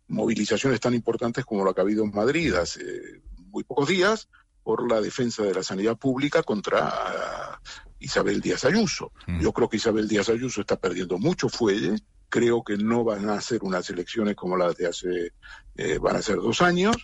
movilizaciones 0.07 0.79
tan 0.79 0.93
importantes 0.93 1.45
como 1.45 1.65
la 1.65 1.73
que 1.73 1.81
ha 1.81 1.83
habido 1.83 2.03
en 2.03 2.11
Madrid 2.11 2.53
hace 2.53 3.21
muy 3.49 3.63
pocos 3.63 3.87
días 3.87 4.27
por 4.63 4.89
la 4.89 5.01
defensa 5.01 5.43
de 5.43 5.53
la 5.53 5.63
sanidad 5.63 5.97
pública 5.97 6.43
contra 6.43 7.59
Isabel 7.99 8.41
Díaz 8.41 8.65
Ayuso. 8.65 9.11
Mm. 9.27 9.41
Yo 9.41 9.53
creo 9.53 9.69
que 9.69 9.77
Isabel 9.77 10.07
Díaz 10.07 10.29
Ayuso 10.29 10.61
está 10.61 10.79
perdiendo 10.79 11.17
mucho 11.17 11.49
fuelle, 11.49 11.95
creo 12.31 12.63
que 12.63 12.77
no 12.77 13.03
van 13.03 13.29
a 13.29 13.41
ser 13.41 13.59
unas 13.61 13.87
elecciones 13.89 14.35
como 14.35 14.55
las 14.55 14.75
de 14.77 14.87
hace, 14.87 15.33
eh, 15.75 15.99
van 15.99 16.15
a 16.15 16.21
ser 16.21 16.37
dos 16.37 16.61
años, 16.61 16.95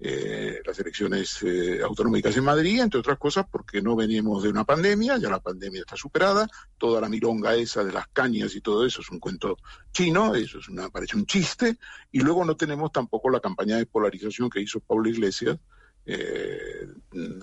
eh, 0.00 0.60
las 0.66 0.76
elecciones 0.80 1.40
eh, 1.44 1.80
autonómicas 1.80 2.36
en 2.36 2.42
Madrid, 2.42 2.80
entre 2.80 2.98
otras 2.98 3.16
cosas 3.18 3.46
porque 3.48 3.80
no 3.80 3.94
venimos 3.94 4.42
de 4.42 4.48
una 4.48 4.64
pandemia, 4.64 5.16
ya 5.18 5.30
la 5.30 5.38
pandemia 5.38 5.82
está 5.82 5.94
superada, 5.94 6.48
toda 6.76 7.00
la 7.00 7.08
milonga 7.08 7.54
esa 7.54 7.84
de 7.84 7.92
las 7.92 8.08
cañas 8.08 8.56
y 8.56 8.60
todo 8.60 8.84
eso 8.84 9.00
es 9.00 9.10
un 9.10 9.20
cuento 9.20 9.56
chino, 9.92 10.34
eso 10.34 10.58
es 10.58 10.68
una, 10.68 10.90
parece 10.90 11.16
un 11.16 11.26
chiste, 11.26 11.78
y 12.10 12.18
luego 12.18 12.44
no 12.44 12.56
tenemos 12.56 12.90
tampoco 12.90 13.30
la 13.30 13.38
campaña 13.38 13.76
de 13.76 13.86
polarización 13.86 14.50
que 14.50 14.60
hizo 14.60 14.80
Pablo 14.80 15.08
Iglesias, 15.08 15.58
eh, 16.06 16.86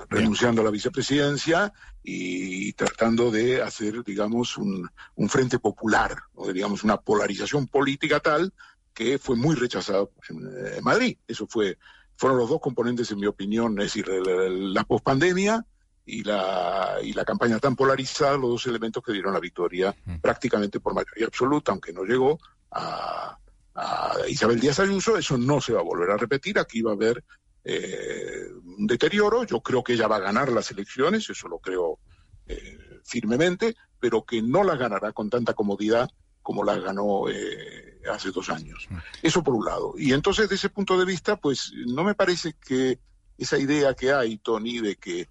renunciando 0.09 0.61
a 0.61 0.65
la 0.65 0.71
vicepresidencia 0.71 1.71
y 2.03 2.73
tratando 2.73 3.31
de 3.31 3.61
hacer, 3.61 4.03
digamos, 4.03 4.57
un, 4.57 4.89
un 5.15 5.29
frente 5.29 5.59
popular, 5.59 6.15
o 6.33 6.51
digamos, 6.51 6.83
una 6.83 6.97
polarización 6.97 7.67
política 7.67 8.19
tal 8.19 8.53
que 8.93 9.17
fue 9.17 9.35
muy 9.35 9.55
rechazado 9.55 10.11
en 10.27 10.83
Madrid. 10.83 11.17
Eso 11.27 11.47
fue, 11.47 11.77
fueron 12.15 12.37
los 12.37 12.49
dos 12.49 12.59
componentes, 12.59 13.11
en 13.11 13.19
mi 13.19 13.27
opinión, 13.27 13.79
es 13.79 13.85
decir, 13.93 14.07
la, 14.07 14.49
la 14.49 14.83
pospandemia 14.83 15.65
y 16.05 16.23
la, 16.23 16.97
y 17.03 17.13
la 17.13 17.23
campaña 17.23 17.59
tan 17.59 17.75
polarizada, 17.75 18.37
los 18.37 18.49
dos 18.49 18.65
elementos 18.65 19.03
que 19.03 19.13
dieron 19.13 19.33
la 19.33 19.39
victoria 19.39 19.95
mm. 20.05 20.17
prácticamente 20.17 20.79
por 20.79 20.93
mayoría 20.95 21.27
absoluta, 21.27 21.71
aunque 21.71 21.93
no 21.93 22.03
llegó 22.03 22.39
a, 22.71 23.37
a 23.75 24.15
Isabel 24.27 24.59
Díaz 24.59 24.79
Ayuso. 24.79 25.17
Eso 25.17 25.37
no 25.37 25.61
se 25.61 25.73
va 25.73 25.81
a 25.81 25.83
volver 25.83 26.09
a 26.09 26.17
repetir. 26.17 26.57
Aquí 26.57 26.81
va 26.81 26.91
a 26.91 26.95
haber 26.95 27.23
eh, 27.63 28.47
un 28.77 28.87
deterioro. 28.87 29.43
Yo 29.43 29.61
creo 29.61 29.83
que 29.83 29.93
ella 29.93 30.07
va 30.07 30.17
a 30.17 30.21
ganar 30.21 30.51
las 30.51 30.71
elecciones, 30.71 31.29
eso 31.29 31.47
lo 31.47 31.59
creo 31.59 31.99
eh, 32.47 32.77
firmemente, 33.03 33.75
pero 33.99 34.23
que 34.23 34.41
no 34.41 34.63
las 34.63 34.77
ganará 34.77 35.11
con 35.11 35.29
tanta 35.29 35.53
comodidad 35.53 36.09
como 36.41 36.63
las 36.63 36.81
ganó 36.81 37.29
eh, 37.29 38.01
hace 38.11 38.31
dos 38.31 38.49
años. 38.49 38.87
Eso 39.21 39.43
por 39.43 39.53
un 39.53 39.65
lado. 39.65 39.93
Y 39.97 40.13
entonces, 40.13 40.45
desde 40.45 40.55
ese 40.55 40.69
punto 40.69 40.97
de 40.97 41.05
vista, 41.05 41.35
pues 41.35 41.71
no 41.85 42.03
me 42.03 42.15
parece 42.15 42.53
que 42.53 42.99
esa 43.37 43.57
idea 43.57 43.93
que 43.93 44.11
hay, 44.13 44.37
Tony, 44.37 44.79
de 44.79 44.95
que 44.95 45.27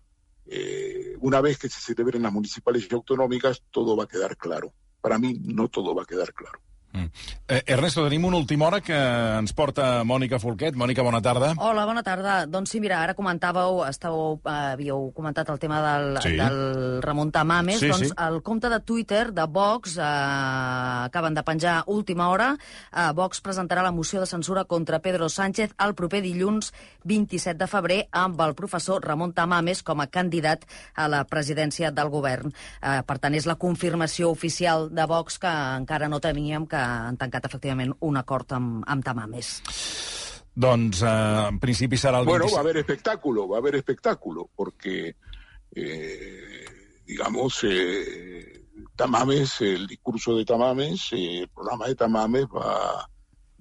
una 1.20 1.42
vez 1.42 1.58
que 1.58 1.68
se 1.68 1.80
celebren 1.80 2.22
las 2.22 2.32
municipales 2.32 2.88
y 2.90 2.94
autonòmiques, 2.94 3.64
todo 3.70 3.96
va 3.96 4.04
a 4.04 4.08
quedar 4.08 4.36
claro. 4.36 4.72
Para 5.00 5.18
mí, 5.18 5.34
no 5.42 5.68
todo 5.68 5.94
va 5.94 6.04
a 6.04 6.06
quedar 6.06 6.32
claro. 6.32 6.60
Mm. 6.92 7.10
Eh, 7.48 7.62
Ernesto, 7.66 8.04
tenim 8.04 8.24
una 8.24 8.36
última 8.36 8.66
hora 8.66 8.80
que 8.80 8.96
ens 8.96 9.52
porta 9.52 10.02
Mònica 10.08 10.38
Folquet. 10.40 10.76
Mònica, 10.76 11.04
bona 11.04 11.20
tarda. 11.24 11.52
Hola, 11.60 11.84
bona 11.88 12.02
tarda. 12.02 12.46
Doncs 12.48 12.72
sí, 12.72 12.80
mira, 12.80 13.02
ara 13.04 13.14
comentàveu, 13.16 13.82
estàveu, 13.88 14.38
eh, 14.44 14.56
havíeu 14.72 15.10
comentat 15.16 15.48
el 15.52 15.60
tema 15.60 15.80
del, 15.84 16.18
sí. 16.24 16.34
del 16.36 17.02
Ramon 17.04 17.32
Tamames, 17.32 17.80
sí, 17.80 17.90
doncs 17.92 18.08
sí. 18.08 18.14
el 18.26 18.40
compte 18.42 18.70
de 18.72 18.80
Twitter 18.80 19.32
de 19.32 19.44
Vox 19.44 19.96
eh, 19.96 20.02
acaben 20.02 21.34
de 21.34 21.44
penjar 21.44 21.82
última 21.86 22.30
hora. 22.30 22.54
Eh, 22.92 23.10
Vox 23.14 23.42
presentarà 23.44 23.84
la 23.84 23.92
moció 23.92 24.20
de 24.20 24.26
censura 24.26 24.64
contra 24.64 25.00
Pedro 25.00 25.28
Sánchez 25.28 25.76
el 25.78 25.94
proper 25.94 26.22
dilluns 26.24 26.72
27 27.04 27.58
de 27.58 27.68
febrer 27.68 28.00
amb 28.12 28.40
el 28.40 28.54
professor 28.54 29.04
Ramon 29.04 29.32
Tamames 29.32 29.82
com 29.82 30.00
a 30.00 30.08
candidat 30.08 30.64
a 30.94 31.08
la 31.08 31.24
presidència 31.28 31.92
del 31.92 32.08
govern. 32.08 32.52
Eh, 32.82 33.00
per 33.04 33.18
tant, 33.18 33.36
és 33.36 33.46
la 33.46 33.58
confirmació 33.60 34.32
oficial 34.32 34.88
de 34.92 35.04
Vox 35.08 35.38
que 35.38 35.52
encara 35.78 36.08
no 36.08 36.20
teníem 36.20 36.66
que 36.66 36.77
han 36.78 37.16
tancat 37.20 37.48
efectivament 37.48 37.94
un 38.00 38.16
acord 38.20 38.52
amb, 38.56 38.82
amb 38.86 39.04
Tamames. 39.04 39.52
Doncs 40.58 41.02
eh, 41.02 41.46
en 41.48 41.58
principi 41.62 41.98
serà 42.00 42.22
el 42.22 42.26
27... 42.26 42.32
Bueno, 42.32 42.54
va 42.54 42.58
a 42.58 42.64
haber 42.66 42.76
espectáculo, 42.82 43.48
va 43.48 43.56
a 43.56 43.60
haber 43.60 43.76
espectáculo, 43.76 44.48
porque 44.56 45.16
eh, 45.74 46.64
digamos, 47.06 47.64
Tamames, 48.96 49.60
el 49.60 49.86
discurso 49.86 50.36
de 50.36 50.44
Tamames, 50.44 51.08
el 51.12 51.48
programa 51.48 51.86
de 51.86 51.94
Tamames 51.94 52.46
va, 52.46 53.08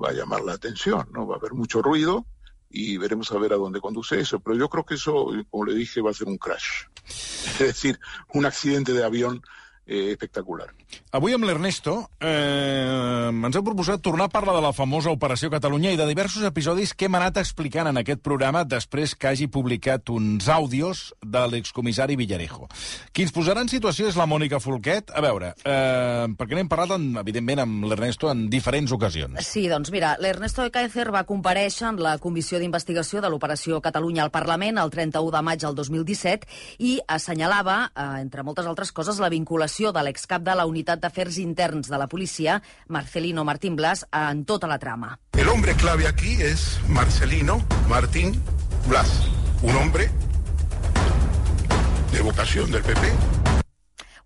va 0.01 0.09
a 0.09 0.13
llamar 0.13 0.41
la 0.43 0.53
atención, 0.53 1.07
¿no? 1.13 1.27
Va 1.27 1.35
a 1.35 1.37
haber 1.37 1.53
mucho 1.53 1.81
ruido 1.81 2.25
y 2.69 2.97
veremos 2.97 3.31
a 3.31 3.37
ver 3.37 3.53
a 3.53 3.57
dónde 3.57 3.81
conduce 3.81 4.19
eso. 4.19 4.39
Pero 4.39 4.57
yo 4.57 4.69
creo 4.69 4.85
que 4.85 4.95
eso, 4.95 5.27
como 5.49 5.65
le 5.65 5.73
dije, 5.73 6.01
va 6.01 6.11
a 6.11 6.13
ser 6.13 6.27
un 6.27 6.37
crash. 6.37 6.83
Es 7.07 7.59
decir, 7.59 7.99
un 8.33 8.45
accidente 8.45 8.93
de 8.93 9.03
avión 9.03 9.41
eh, 9.87 10.11
espectacular. 10.11 10.67
Avui 11.15 11.33
amb 11.33 11.47
l'Ernesto 11.47 11.95
eh, 12.19 13.31
ens 13.31 13.55
heu 13.55 13.63
proposat 13.65 14.01
tornar 14.03 14.27
a 14.27 14.31
parlar 14.31 14.53
de 14.57 14.63
la 14.63 14.73
famosa 14.75 15.11
Operació 15.13 15.49
Catalunya 15.49 15.93
i 15.95 15.99
de 15.99 16.05
diversos 16.09 16.43
episodis 16.47 16.93
que 16.93 17.07
hem 17.07 17.15
anat 17.15 17.39
explicant 17.41 17.87
en 17.89 17.99
aquest 18.01 18.21
programa 18.23 18.65
després 18.67 19.15
que 19.15 19.31
hagi 19.31 19.47
publicat 19.51 20.11
uns 20.11 20.49
àudios 20.51 21.13
de 21.23 21.43
l'excomissari 21.47 22.17
Villarejo. 22.19 22.67
Qui 23.15 23.23
ens 23.25 23.33
posarà 23.35 23.63
en 23.63 23.71
situació 23.71 24.09
és 24.11 24.19
la 24.19 24.27
Mònica 24.27 24.59
Folquet. 24.63 25.13
A 25.15 25.23
veure, 25.23 25.53
eh, 25.63 26.27
perquè 26.37 26.57
n'hem 26.57 26.69
parlat, 26.71 26.97
en, 26.99 27.07
evidentment, 27.23 27.63
amb 27.63 27.87
l'Ernesto 27.87 28.31
en 28.31 28.47
diferents 28.51 28.91
ocasions. 28.91 29.39
Sí, 29.47 29.67
doncs 29.71 29.91
mira, 29.95 30.15
l'Ernesto 30.19 30.65
de 30.65 30.73
Kaiser 30.75 31.07
va 31.15 31.25
compareixer 31.29 31.87
en 31.93 32.01
la 32.03 32.17
Comissió 32.19 32.59
d'Investigació 32.59 33.23
de 33.23 33.31
l'Operació 33.31 33.79
Catalunya 33.81 34.25
al 34.27 34.33
Parlament 34.35 34.77
el 34.81 34.91
31 34.91 35.31
de 35.31 35.43
maig 35.45 35.63
del 35.63 35.75
2017 35.79 36.47
i 36.83 36.97
assenyalava, 37.07 37.79
eh, 37.95 38.09
entre 38.21 38.43
moltes 38.43 38.67
altres 38.67 38.91
coses, 38.91 39.21
la 39.23 39.31
vinculació 39.31 39.76
actuació 39.77 39.93
de 39.93 40.03
l'excap 40.03 40.41
de 40.41 40.55
la 40.55 40.65
Unitat 40.65 40.99
d'Afers 40.99 41.37
Interns 41.37 41.89
de 41.89 41.97
la 41.97 42.07
Policia, 42.07 42.61
Marcelino 42.87 43.43
Martín 43.45 43.75
Blas, 43.75 44.05
en 44.11 44.43
tota 44.45 44.67
la 44.67 44.79
trama. 44.79 45.19
El 45.37 45.47
hombre 45.49 45.75
clave 45.75 46.07
aquí 46.07 46.41
es 46.41 46.79
Marcelino 46.89 47.63
Martín 47.87 48.41
Blas, 48.87 49.27
un 49.61 49.75
hombre 49.75 50.09
de 52.11 52.21
vocación 52.21 52.71
del 52.71 52.81
PP, 52.81 53.13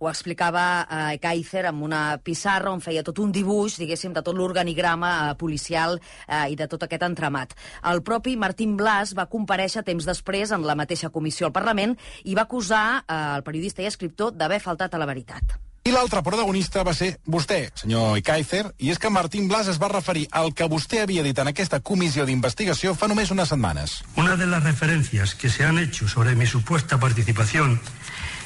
ho 0.02 0.10
explicava 0.10 0.66
eh, 0.82 1.18
Kaiser 1.22 1.68
amb 1.70 1.86
una 1.86 2.18
pissarra 2.26 2.74
on 2.74 2.82
feia 2.82 3.04
tot 3.06 3.22
un 3.22 3.32
dibuix, 3.32 3.78
diguéssim, 3.78 4.16
de 4.16 4.24
tot 4.26 4.38
l'organigrama 4.38 5.12
eh, 5.14 5.36
policial 5.38 6.00
eh, 6.00 6.50
i 6.50 6.58
de 6.58 6.68
tot 6.68 6.88
aquest 6.88 7.06
entramat. 7.06 7.54
El 7.94 8.02
propi 8.02 8.36
Martín 8.36 8.76
Blas 8.80 9.14
va 9.18 9.30
compareixer 9.30 9.86
temps 9.86 10.08
després 10.10 10.52
en 10.58 10.66
la 10.66 10.78
mateixa 10.80 11.14
comissió 11.14 11.48
al 11.48 11.56
Parlament 11.56 11.94
i 12.26 12.34
va 12.34 12.48
acusar 12.50 12.86
eh, 13.04 13.20
el 13.38 13.46
periodista 13.46 13.86
i 13.86 13.92
escriptor 13.92 14.34
d'haver 14.34 14.62
faltat 14.64 14.98
a 14.98 15.02
la 15.02 15.10
veritat. 15.10 15.62
I 15.82 15.90
l'altre 15.90 16.22
protagonista 16.22 16.84
va 16.86 16.92
ser 16.94 17.16
vostè, 17.26 17.64
senyor 17.82 18.20
Kaiser, 18.26 18.68
i 18.86 18.92
és 18.94 19.00
que 19.02 19.10
Martín 19.10 19.48
Blas 19.50 19.70
es 19.72 19.80
va 19.82 19.90
referir 19.90 20.28
al 20.38 20.52
que 20.54 20.68
vostè 20.70 21.00
havia 21.02 21.24
dit 21.26 21.38
en 21.42 21.50
aquesta 21.50 21.80
comissió 21.82 22.26
d'investigació 22.26 22.94
fa 22.94 23.10
només 23.10 23.34
unes 23.34 23.50
setmanes. 23.50 23.96
Una 24.14 24.36
de 24.38 24.46
les 24.46 24.62
referències 24.62 25.34
que 25.34 25.50
se 25.50 25.66
han 25.66 25.80
hecho 25.82 26.08
sobre 26.08 26.36
mi 26.36 26.46
supuesta 26.46 27.00
participación 27.00 27.80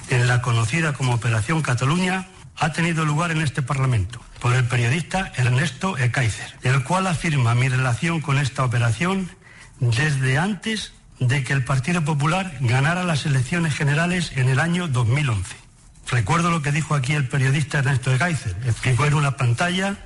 en 0.09 0.27
la 0.27 0.41
conocida 0.41 0.93
como 0.93 1.13
Operación 1.13 1.61
Cataluña 1.61 2.27
ha 2.57 2.71
tenido 2.71 3.05
lugar 3.05 3.31
en 3.31 3.41
este 3.41 3.61
Parlamento 3.61 4.21
por 4.39 4.53
el 4.53 4.65
periodista 4.65 5.31
Ernesto 5.35 5.97
Ekaizer, 5.97 6.57
el 6.63 6.83
cual 6.83 7.07
afirma 7.07 7.55
mi 7.55 7.69
relación 7.69 8.21
con 8.21 8.37
esta 8.37 8.63
operación 8.63 9.29
desde 9.79 10.37
antes 10.37 10.93
de 11.19 11.43
que 11.43 11.53
el 11.53 11.63
Partido 11.63 12.03
Popular 12.03 12.57
ganara 12.59 13.03
las 13.03 13.25
elecciones 13.25 13.75
generales 13.75 14.31
en 14.35 14.49
el 14.49 14.59
año 14.59 14.87
2011. 14.87 15.55
Recuerdo 16.09 16.51
lo 16.51 16.61
que 16.61 16.71
dijo 16.71 16.93
aquí 16.93 17.13
el 17.13 17.27
periodista 17.27 17.79
Ernesto 17.79 18.13
Ekaizer. 18.13 18.55
Explicó 18.65 19.05
en 19.05 19.15
una 19.15 19.37
pantalla 19.37 19.97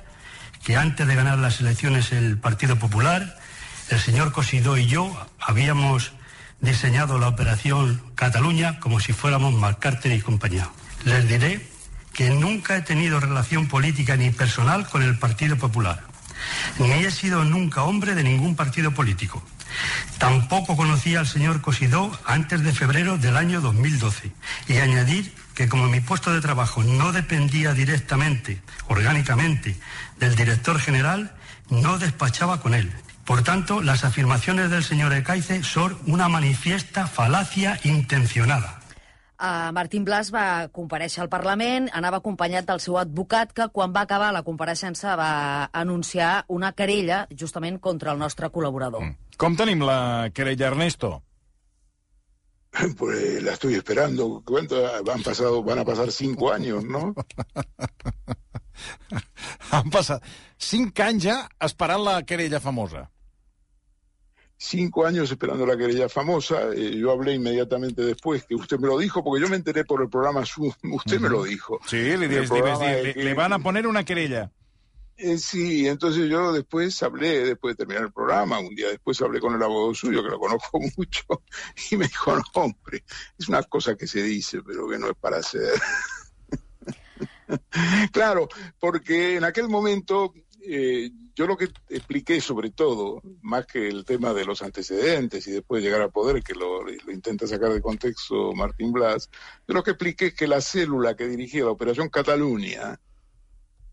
que 0.64 0.76
antes 0.76 1.06
de 1.06 1.14
ganar 1.14 1.38
las 1.38 1.60
elecciones 1.60 2.12
el 2.12 2.38
Partido 2.38 2.78
Popular, 2.78 3.38
el 3.90 4.00
señor 4.00 4.32
Cosidó 4.32 4.76
y 4.78 4.86
yo 4.86 5.14
habíamos 5.40 6.12
diseñado 6.60 7.18
la 7.18 7.28
operación 7.28 8.02
Cataluña 8.14 8.80
como 8.80 9.00
si 9.00 9.12
fuéramos 9.12 9.54
McCarthy 9.54 10.12
y 10.12 10.20
compañía. 10.20 10.68
Les 11.04 11.26
diré 11.28 11.66
que 12.12 12.30
nunca 12.30 12.76
he 12.76 12.82
tenido 12.82 13.20
relación 13.20 13.68
política 13.68 14.16
ni 14.16 14.30
personal 14.30 14.88
con 14.88 15.02
el 15.02 15.18
Partido 15.18 15.56
Popular, 15.56 16.02
ni 16.78 16.92
he 16.92 17.10
sido 17.10 17.44
nunca 17.44 17.84
hombre 17.84 18.14
de 18.14 18.24
ningún 18.24 18.56
partido 18.56 18.92
político. 18.92 19.42
Tampoco 20.18 20.76
conocía 20.76 21.20
al 21.20 21.28
señor 21.28 21.60
Cosidó 21.60 22.10
antes 22.26 22.62
de 22.62 22.72
febrero 22.72 23.16
del 23.18 23.36
año 23.36 23.60
2012 23.60 24.32
y 24.68 24.76
añadir 24.78 25.32
que 25.54 25.68
como 25.68 25.88
mi 25.88 26.00
puesto 26.00 26.32
de 26.32 26.40
trabajo 26.40 26.82
no 26.82 27.12
dependía 27.12 27.72
directamente, 27.72 28.60
orgánicamente, 28.88 29.76
del 30.18 30.34
director 30.34 30.80
general, 30.80 31.32
no 31.70 31.98
despachaba 31.98 32.60
con 32.60 32.74
él 32.74 32.92
por 33.30 33.44
tanto, 33.44 33.80
las 33.80 34.02
afirmaciones 34.02 34.72
del 34.72 34.82
señor 34.82 35.12
Ecaice 35.12 35.62
son 35.62 35.96
una 36.08 36.28
manifiesta 36.28 37.06
falacia 37.06 37.78
intencionada. 37.84 38.80
Uh, 39.38 39.72
Martín 39.72 40.04
Blas 40.04 40.34
va 40.34 40.66
compareixer 40.74 41.22
al 41.22 41.28
Parlament, 41.30 41.86
anava 41.94 42.18
acompanyat 42.18 42.66
del 42.66 42.80
seu 42.82 42.98
advocat, 42.98 43.52
que 43.54 43.68
quan 43.70 43.94
va 43.94 44.02
acabar 44.02 44.32
la 44.34 44.42
compareixença 44.42 45.14
va 45.14 45.70
anunciar 45.70 46.44
una 46.48 46.72
querella 46.72 47.28
justament 47.30 47.78
contra 47.78 48.10
el 48.10 48.18
nostre 48.18 48.50
col·laborador. 48.50 49.06
Mm. 49.06 49.14
Com 49.38 49.54
tenim 49.54 49.86
la 49.86 50.30
querella, 50.34 50.66
Ernesto? 50.74 51.22
Pues 52.98 53.44
la 53.44 53.52
estoy 53.52 53.74
esperando. 53.74 54.42
¿Cuánto? 54.44 54.74
Van, 55.04 55.22
pasado, 55.22 55.62
van 55.62 55.78
a 55.78 55.84
pasar 55.84 56.10
cinco 56.10 56.50
años, 56.50 56.82
¿no? 56.82 57.14
Han 59.70 59.86
passat 59.94 60.24
cinc 60.58 60.98
anys 61.04 61.28
ja 61.28 61.36
esperant 61.62 62.02
la 62.02 62.24
querella 62.26 62.58
famosa 62.58 63.06
cinco 64.60 65.06
años 65.06 65.30
esperando 65.30 65.64
la 65.64 65.76
querella 65.76 66.08
famosa. 66.08 66.72
Eh, 66.74 66.96
yo 66.98 67.10
hablé 67.10 67.34
inmediatamente 67.34 68.02
después, 68.02 68.44
que 68.44 68.54
usted 68.54 68.78
me 68.78 68.88
lo 68.88 68.98
dijo, 68.98 69.24
porque 69.24 69.42
yo 69.42 69.48
me 69.48 69.56
enteré 69.56 69.84
por 69.84 70.02
el 70.02 70.10
programa 70.10 70.44
Zoom. 70.44 70.72
Usted 70.92 71.18
me 71.18 71.30
lo 71.30 71.44
dijo. 71.44 71.80
Sí, 71.86 71.96
le, 71.96 72.28
le, 72.28 73.14
le, 73.14 73.34
van 73.34 73.54
a 73.54 73.58
poner 73.58 73.86
una 73.86 74.04
querella. 74.04 74.52
Eh, 75.16 75.38
sí, 75.38 75.88
entonces 75.88 76.28
yo 76.28 76.52
después 76.52 77.02
hablé, 77.02 77.44
después 77.44 77.74
de 77.74 77.78
terminar 77.78 78.04
el 78.04 78.12
programa, 78.12 78.58
un 78.58 78.74
día 78.74 78.88
después 78.88 79.20
hablé 79.22 79.40
con 79.40 79.54
el 79.54 79.62
abogado 79.62 79.94
suyo, 79.94 80.22
que 80.22 80.30
lo 80.30 80.38
conozco 80.38 80.78
mucho, 80.96 81.24
y 81.90 81.96
me 81.96 82.06
dijo, 82.06 82.34
no, 82.36 82.42
hombre, 82.54 83.04
es 83.38 83.48
una 83.48 83.62
cosa 83.62 83.96
que 83.96 84.06
se 84.06 84.22
dice, 84.22 84.62
pero 84.62 84.88
que 84.88 84.98
no 84.98 85.08
es 85.08 85.16
para 85.18 85.38
hacer. 85.38 85.72
claro, 88.12 88.48
porque 88.78 89.36
en 89.36 89.44
aquel 89.44 89.68
momento 89.68 90.32
eh, 90.62 91.10
yo 91.34 91.46
lo 91.46 91.56
que 91.56 91.68
expliqué 91.88 92.40
sobre 92.40 92.70
todo, 92.70 93.22
más 93.42 93.66
que 93.66 93.88
el 93.88 94.04
tema 94.04 94.32
de 94.32 94.44
los 94.44 94.62
antecedentes 94.62 95.46
y 95.46 95.52
después 95.52 95.82
llegar 95.82 96.00
al 96.00 96.10
poder, 96.10 96.42
que 96.42 96.54
lo, 96.54 96.82
intenta 97.10 97.46
sacar 97.46 97.72
de 97.72 97.80
contexto 97.80 98.52
Martín 98.52 98.92
Blas, 98.92 99.30
yo 99.66 99.74
lo 99.74 99.82
que 99.82 99.92
expliqué 99.92 100.26
es 100.26 100.34
que 100.34 100.46
la 100.46 100.60
célula 100.60 101.16
que 101.16 101.28
dirigía 101.28 101.64
la 101.64 101.70
Operación 101.70 102.08
Cataluña 102.08 103.00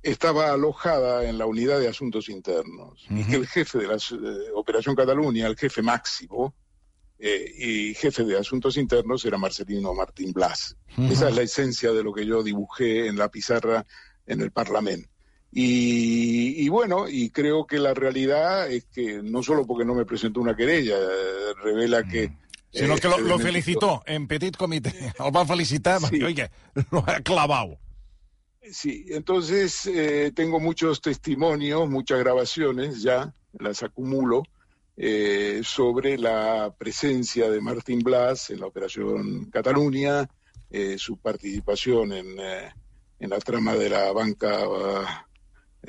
estaba 0.04 0.54
alojada 0.54 1.28
en 1.28 1.38
la 1.38 1.46
unidad 1.46 1.80
de 1.80 1.88
asuntos 1.88 2.30
internos 2.30 3.06
y 3.10 3.26
que 3.26 3.36
el 3.36 3.48
jefe 3.48 3.80
de 3.80 3.88
la 3.88 3.96
eh, 3.96 4.52
Operación 4.54 4.96
Cataluña, 4.96 5.48
el 5.48 5.58
jefe 5.58 5.82
máximo 5.82 6.54
eh, 7.20 7.52
y 7.58 7.94
jefe 7.96 8.24
de 8.24 8.38
asuntos 8.38 8.78
internos 8.78 9.26
era 9.26 9.38
Marcelino 9.38 9.94
Martín 9.94 10.34
Blas. 10.34 10.78
Esa 11.10 11.30
es 11.30 11.36
la 11.36 11.42
esencia 11.42 11.92
de 11.92 12.04
lo 12.04 12.14
que 12.14 12.26
yo 12.26 12.44
dibujé 12.44 13.08
en 13.08 13.18
la 13.18 13.30
pizarra 13.30 13.86
en 14.26 14.42
el 14.42 14.52
Parlamento. 14.52 15.10
Y, 15.52 16.68
bueno, 16.70 17.08
y 17.10 17.30
creo 17.30 17.66
que 17.66 17.80
la 17.80 17.94
realidad 17.94 18.70
es 18.70 18.86
que 18.86 19.24
no 19.24 19.42
solo 19.42 19.66
porque 19.66 19.86
no 19.86 19.96
me 19.96 20.06
presentó 20.06 20.40
una 20.42 20.56
querella, 20.56 20.98
revela 21.64 22.04
que... 22.04 22.30
Mm. 22.30 22.38
Sino 22.70 22.96
que 22.98 23.08
lo, 23.08 23.18
lo, 23.18 23.40
felicitó 23.40 24.04
en 24.06 24.28
petit 24.28 24.56
comité. 24.56 24.94
El 25.20 25.36
va 25.36 25.46
felicitar, 25.46 26.00
sí. 26.02 26.22
oye, 26.22 26.52
lo 26.92 27.00
ha 27.08 27.22
clavado. 27.22 27.80
Sí, 28.72 29.06
entonces 29.10 29.86
eh, 29.88 30.32
tengo 30.36 30.60
muchos 30.60 31.02
testimonios, 31.02 31.90
muchas 31.90 32.20
grabaciones 32.20 33.02
ya, 33.02 33.34
las 33.58 33.82
acumulo, 33.84 34.44
eh, 34.98 35.62
sobre 35.64 36.18
la 36.18 36.74
presencia 36.78 37.50
de 37.50 37.62
Martín 37.62 38.00
Blas 38.00 38.50
en 38.50 38.60
la 38.60 38.68
Operación 38.68 39.46
Cataluña, 39.46 40.30
eh, 40.70 40.98
su 40.98 41.18
participación 41.18 42.12
en, 42.12 42.40
en, 43.20 43.30
la 43.30 43.40
trama 43.40 43.76
de 43.76 43.90
la 43.90 44.12
banca 44.12 45.27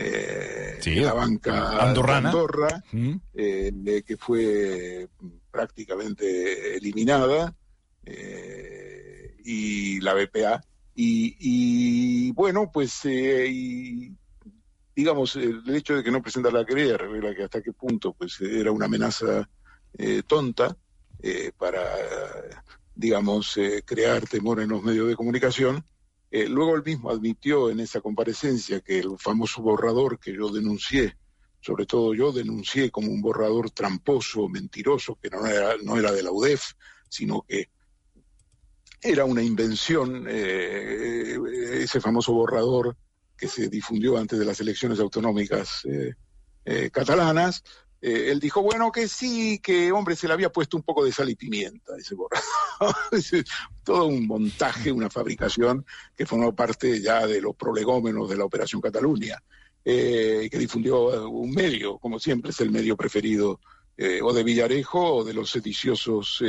eh, 0.00 0.78
sí, 0.80 0.94
la 0.94 1.12
banca 1.12 1.82
andorrana. 1.82 2.28
Andorra, 2.28 2.84
mm. 2.92 3.14
eh, 3.34 4.02
que 4.06 4.16
fue 4.16 5.08
prácticamente 5.50 6.76
eliminada, 6.76 7.52
eh, 8.04 9.37
y 9.44 10.00
la 10.00 10.14
BPA. 10.14 10.62
Y, 10.94 11.37
y 11.40 12.32
bueno, 12.32 12.70
pues 12.72 13.04
y, 13.04 14.12
digamos, 14.94 15.34
el 15.34 15.62
hecho 15.74 15.96
de 15.96 16.04
que 16.04 16.12
no 16.12 16.22
presenta 16.22 16.50
la 16.52 16.64
querella 16.64 16.96
revela 16.96 17.34
que 17.34 17.44
hasta 17.44 17.62
qué 17.62 17.72
punto 17.72 18.12
pues 18.12 18.40
era 18.40 18.70
una 18.72 18.87
amenaza 18.87 19.48
tonta 20.26 20.76
para, 21.56 21.82
digamos, 22.94 23.58
crear 23.84 24.26
temor 24.28 24.61
en 24.61 24.70
los 24.70 24.82
medios 24.82 25.08
de 25.08 25.16
comunicación 25.16 25.84
eh, 26.30 26.48
luego 26.48 26.76
él 26.76 26.82
mismo 26.84 27.10
admitió 27.10 27.70
en 27.70 27.80
esa 27.80 28.00
comparecencia 28.00 28.80
que 28.80 28.98
el 28.98 29.18
famoso 29.18 29.62
borrador 29.62 30.18
que 30.18 30.34
yo 30.34 30.50
denuncié, 30.50 31.16
sobre 31.60 31.86
todo 31.86 32.14
yo 32.14 32.32
denuncié 32.32 32.90
como 32.90 33.10
un 33.10 33.22
borrador 33.22 33.70
tramposo, 33.70 34.48
mentiroso, 34.48 35.18
que 35.20 35.30
no 35.30 35.46
era, 35.46 35.76
no 35.82 35.98
era 35.98 36.12
de 36.12 36.22
la 36.22 36.30
UDEF, 36.30 36.72
sino 37.08 37.42
que 37.42 37.70
era 39.00 39.24
una 39.24 39.42
invención, 39.42 40.26
eh, 40.28 41.36
ese 41.74 42.00
famoso 42.00 42.32
borrador 42.32 42.96
que 43.36 43.48
se 43.48 43.68
difundió 43.68 44.18
antes 44.18 44.38
de 44.38 44.44
las 44.44 44.60
elecciones 44.60 44.98
autonómicas 44.98 45.82
catalanas, 46.92 47.62
él 48.00 48.38
dijo, 48.38 48.62
bueno, 48.62 48.92
que 48.92 49.08
sí, 49.08 49.58
que 49.58 49.90
hombre, 49.92 50.14
se 50.14 50.28
le 50.28 50.34
había 50.34 50.50
puesto 50.50 50.76
un 50.76 50.82
poco 50.82 51.04
de 51.04 51.12
sal 51.12 51.28
y 51.30 51.34
pimienta 51.34 51.96
ese 51.98 52.14
borrador. 52.14 52.44
Todo 53.84 54.06
un 54.06 54.26
montaje, 54.26 54.92
una 54.92 55.11
fabricación 55.11 55.84
que 56.16 56.26
formó 56.26 56.54
parte 56.54 57.00
ya 57.00 57.26
de 57.26 57.40
los 57.40 57.56
prolegómenos 57.56 58.30
de 58.30 58.37
la 58.37 58.44
Operación 58.44 58.80
Cataluña, 58.80 59.42
que 59.84 60.48
difundió 60.52 61.28
un 61.28 61.50
medio, 61.50 61.98
como 61.98 62.18
siempre 62.18 62.50
es 62.50 62.61
el 62.61 62.70
medio 62.70 62.96
preferido 62.96 63.61
o 64.22 64.32
de 64.32 64.44
Villarejo 64.44 65.14
o 65.14 65.24
de 65.24 65.34
los 65.34 65.50
sediciosos 65.50 66.42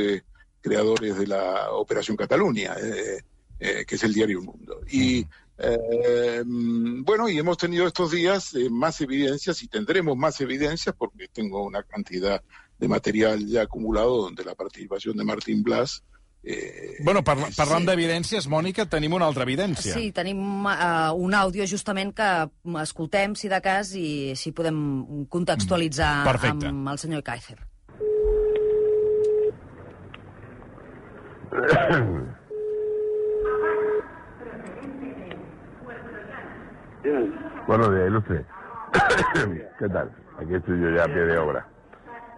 creadores 0.60 1.18
de 1.18 1.26
la 1.26 1.72
Operación 1.72 2.16
Cataluña, 2.16 2.74
eh, 2.80 3.22
eh, 3.58 3.84
que 3.86 3.94
es 3.94 4.04
el 4.04 4.12
diario 4.12 4.42
Mundo. 4.42 4.80
Y 4.90 5.26
eh, 5.60 6.42
bueno, 6.44 7.28
y 7.28 7.38
hemos 7.38 7.58
tenido 7.58 7.86
estos 7.86 8.10
días 8.10 8.54
más 8.70 9.00
evidencias 9.00 9.62
y 9.62 9.68
tendremos 9.68 10.16
más 10.16 10.40
evidencias 10.40 10.94
porque 10.96 11.28
tengo 11.28 11.64
una 11.64 11.82
cantidad 11.82 12.42
de 12.78 12.88
material 12.88 13.46
ya 13.46 13.62
acumulado 13.62 14.22
donde 14.22 14.44
la 14.44 14.54
participación 14.54 15.16
de 15.16 15.24
Martín 15.24 15.62
Blas 15.62 16.02
Eh, 16.42 16.96
bueno, 17.04 17.22
parla 17.22 17.50
parlant 17.52 17.84
sí. 17.84 17.90
d'evidències, 17.90 18.46
Mònica, 18.48 18.86
tenim 18.88 19.12
una 19.12 19.26
altra 19.28 19.44
evidència. 19.44 19.92
Sí, 19.92 20.08
tenim 20.16 20.64
uh, 20.64 21.12
un 21.12 21.36
àudio 21.36 21.66
justament 21.68 22.14
que 22.16 22.30
escoltem, 22.80 23.36
si 23.36 23.52
de 23.52 23.60
cas, 23.60 23.92
i 23.92 24.32
si 24.40 24.52
podem 24.56 25.26
contextualitzar 25.28 26.24
Perfecte. 26.24 26.72
amb 26.72 26.88
el 26.94 26.98
senyor 27.04 27.22
Kaiser. 27.26 27.60
Buenos 37.66 37.94
días, 37.94 38.08
ilustre. 38.08 38.44
¿Qué 39.78 39.88
tal? 39.88 40.10
Aquí 40.38 40.54
estoy 40.54 40.80
yo 40.80 40.90
ya 40.90 41.04
a 41.04 41.06
pie 41.06 41.24
de 41.26 41.38
obra. 41.38 41.66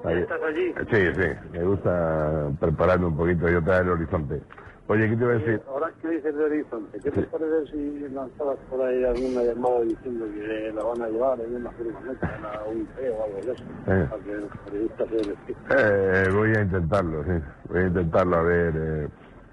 Ahí. 0.05 0.19
¿Estás 0.19 0.41
allí? 0.43 0.75
Sí, 0.91 1.23
sí. 1.23 1.29
Me 1.53 1.65
gusta 1.65 2.49
prepararme 2.61 3.07
un 3.07 3.17
poquito 3.17 3.51
y 3.51 3.55
otra 3.55 3.79
el 3.79 3.89
horizonte. 3.91 4.41
Oye, 4.89 5.09
¿qué 5.09 5.17
te 5.17 5.23
iba 5.23 5.33
a 5.33 5.39
decir? 5.39 5.63
Ahora, 5.69 5.91
¿qué 6.03 6.09
dices 6.09 6.35
de 6.37 6.45
Horizonte? 6.45 6.99
¿Qué 6.99 7.11
te 7.11 7.23
parece 7.23 7.71
si 7.73 8.09
lanzabas 8.13 8.59
por 8.69 8.83
ahí 8.83 9.05
alguna 9.05 9.43
llamada 9.43 9.81
diciendo 9.83 10.27
que 10.35 10.73
la 10.75 10.83
van 10.83 11.03
a 11.03 11.09
llevar 11.09 11.41
en 11.41 11.55
una 11.57 11.71
furgoneta, 11.71 12.37
en 12.37 12.43
la 12.43 12.65
UIP 12.69 12.89
o 13.19 13.25
algo 13.25 13.37
de 13.37 13.53
eso? 13.53 13.65
Eh. 13.87 14.07
Para 14.11 14.23
que 14.23 14.35
los 14.35 14.51
periodistas 14.65 15.09
se 15.09 16.27
Eh, 16.27 16.31
voy 16.33 16.51
a 16.57 16.61
intentarlo, 16.63 17.25
sí. 17.25 17.31
Voy 17.69 17.79
a 17.79 17.87
intentarlo, 17.87 18.37
a 18.37 18.43
ver. 18.43 18.75
Eh, 18.77 19.09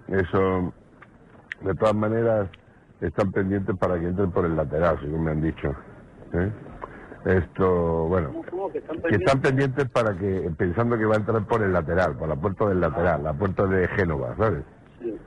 eso, 0.10 0.74
de 1.62 1.76
todas 1.76 1.95
maneras, 1.95 2.50
están 3.02 3.32
pendientes 3.32 3.76
para 3.78 4.00
que 4.00 4.08
entren 4.08 4.32
por 4.32 4.46
el 4.46 4.56
lateral, 4.56 5.00
según 5.02 5.24
me 5.24 5.32
han 5.32 5.42
dicho. 5.42 5.70
¿eh? 6.34 6.52
Esto, 7.26 8.08
bueno, 8.08 8.30
¿Cómo, 8.30 8.44
cómo 8.50 8.72
que 8.72 8.78
están 8.80 8.96
que 8.98 9.02
pendientes? 9.02 9.28
están 9.28 9.42
pendientes 9.42 9.90
para 9.90 10.18
que, 10.18 10.52
pensando 10.58 10.98
que 10.98 11.06
va 11.06 11.16
a 11.16 11.20
entrar 11.20 11.46
por 11.46 11.62
el 11.62 11.74
lateral, 11.74 12.16
por 12.18 12.30
la 12.30 12.36
puerta 12.36 12.68
del 12.68 12.80
lateral, 12.80 13.24
la 13.24 13.34
puerta 13.34 13.66
de 13.66 13.88
Génova, 13.90 14.36
¿sabes? 14.38 14.64
Sí. 15.00 15.18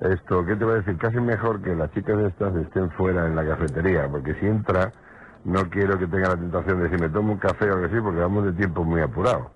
Esto, 0.00 0.44
¿qué 0.44 0.56
te 0.56 0.64
voy 0.64 0.74
a 0.74 0.76
decir? 0.78 0.98
Casi 0.98 1.18
mejor 1.20 1.62
que 1.62 1.74
las 1.74 1.90
chicas 1.92 2.18
estas 2.18 2.54
estén 2.56 2.90
fuera 2.90 3.26
en 3.26 3.36
la 3.36 3.46
cafetería, 3.46 4.08
porque 4.08 4.34
si 4.34 4.46
entra, 4.46 4.92
no 5.44 5.70
quiero 5.70 5.98
que 5.98 6.06
tenga 6.06 6.30
la 6.30 6.36
tentación 6.36 6.82
de 6.82 6.90
si 6.90 7.00
me 7.00 7.08
tomo 7.08 7.32
un 7.32 7.38
café 7.38 7.70
o 7.70 7.74
algo 7.74 7.86
así, 7.86 8.00
porque 8.00 8.20
vamos 8.20 8.44
de 8.44 8.52
tiempo 8.52 8.84
muy 8.84 9.00
apurado. 9.00 9.50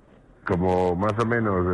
Como 0.46 0.96
más 0.96 1.12
o 1.18 1.26
menos, 1.26 1.66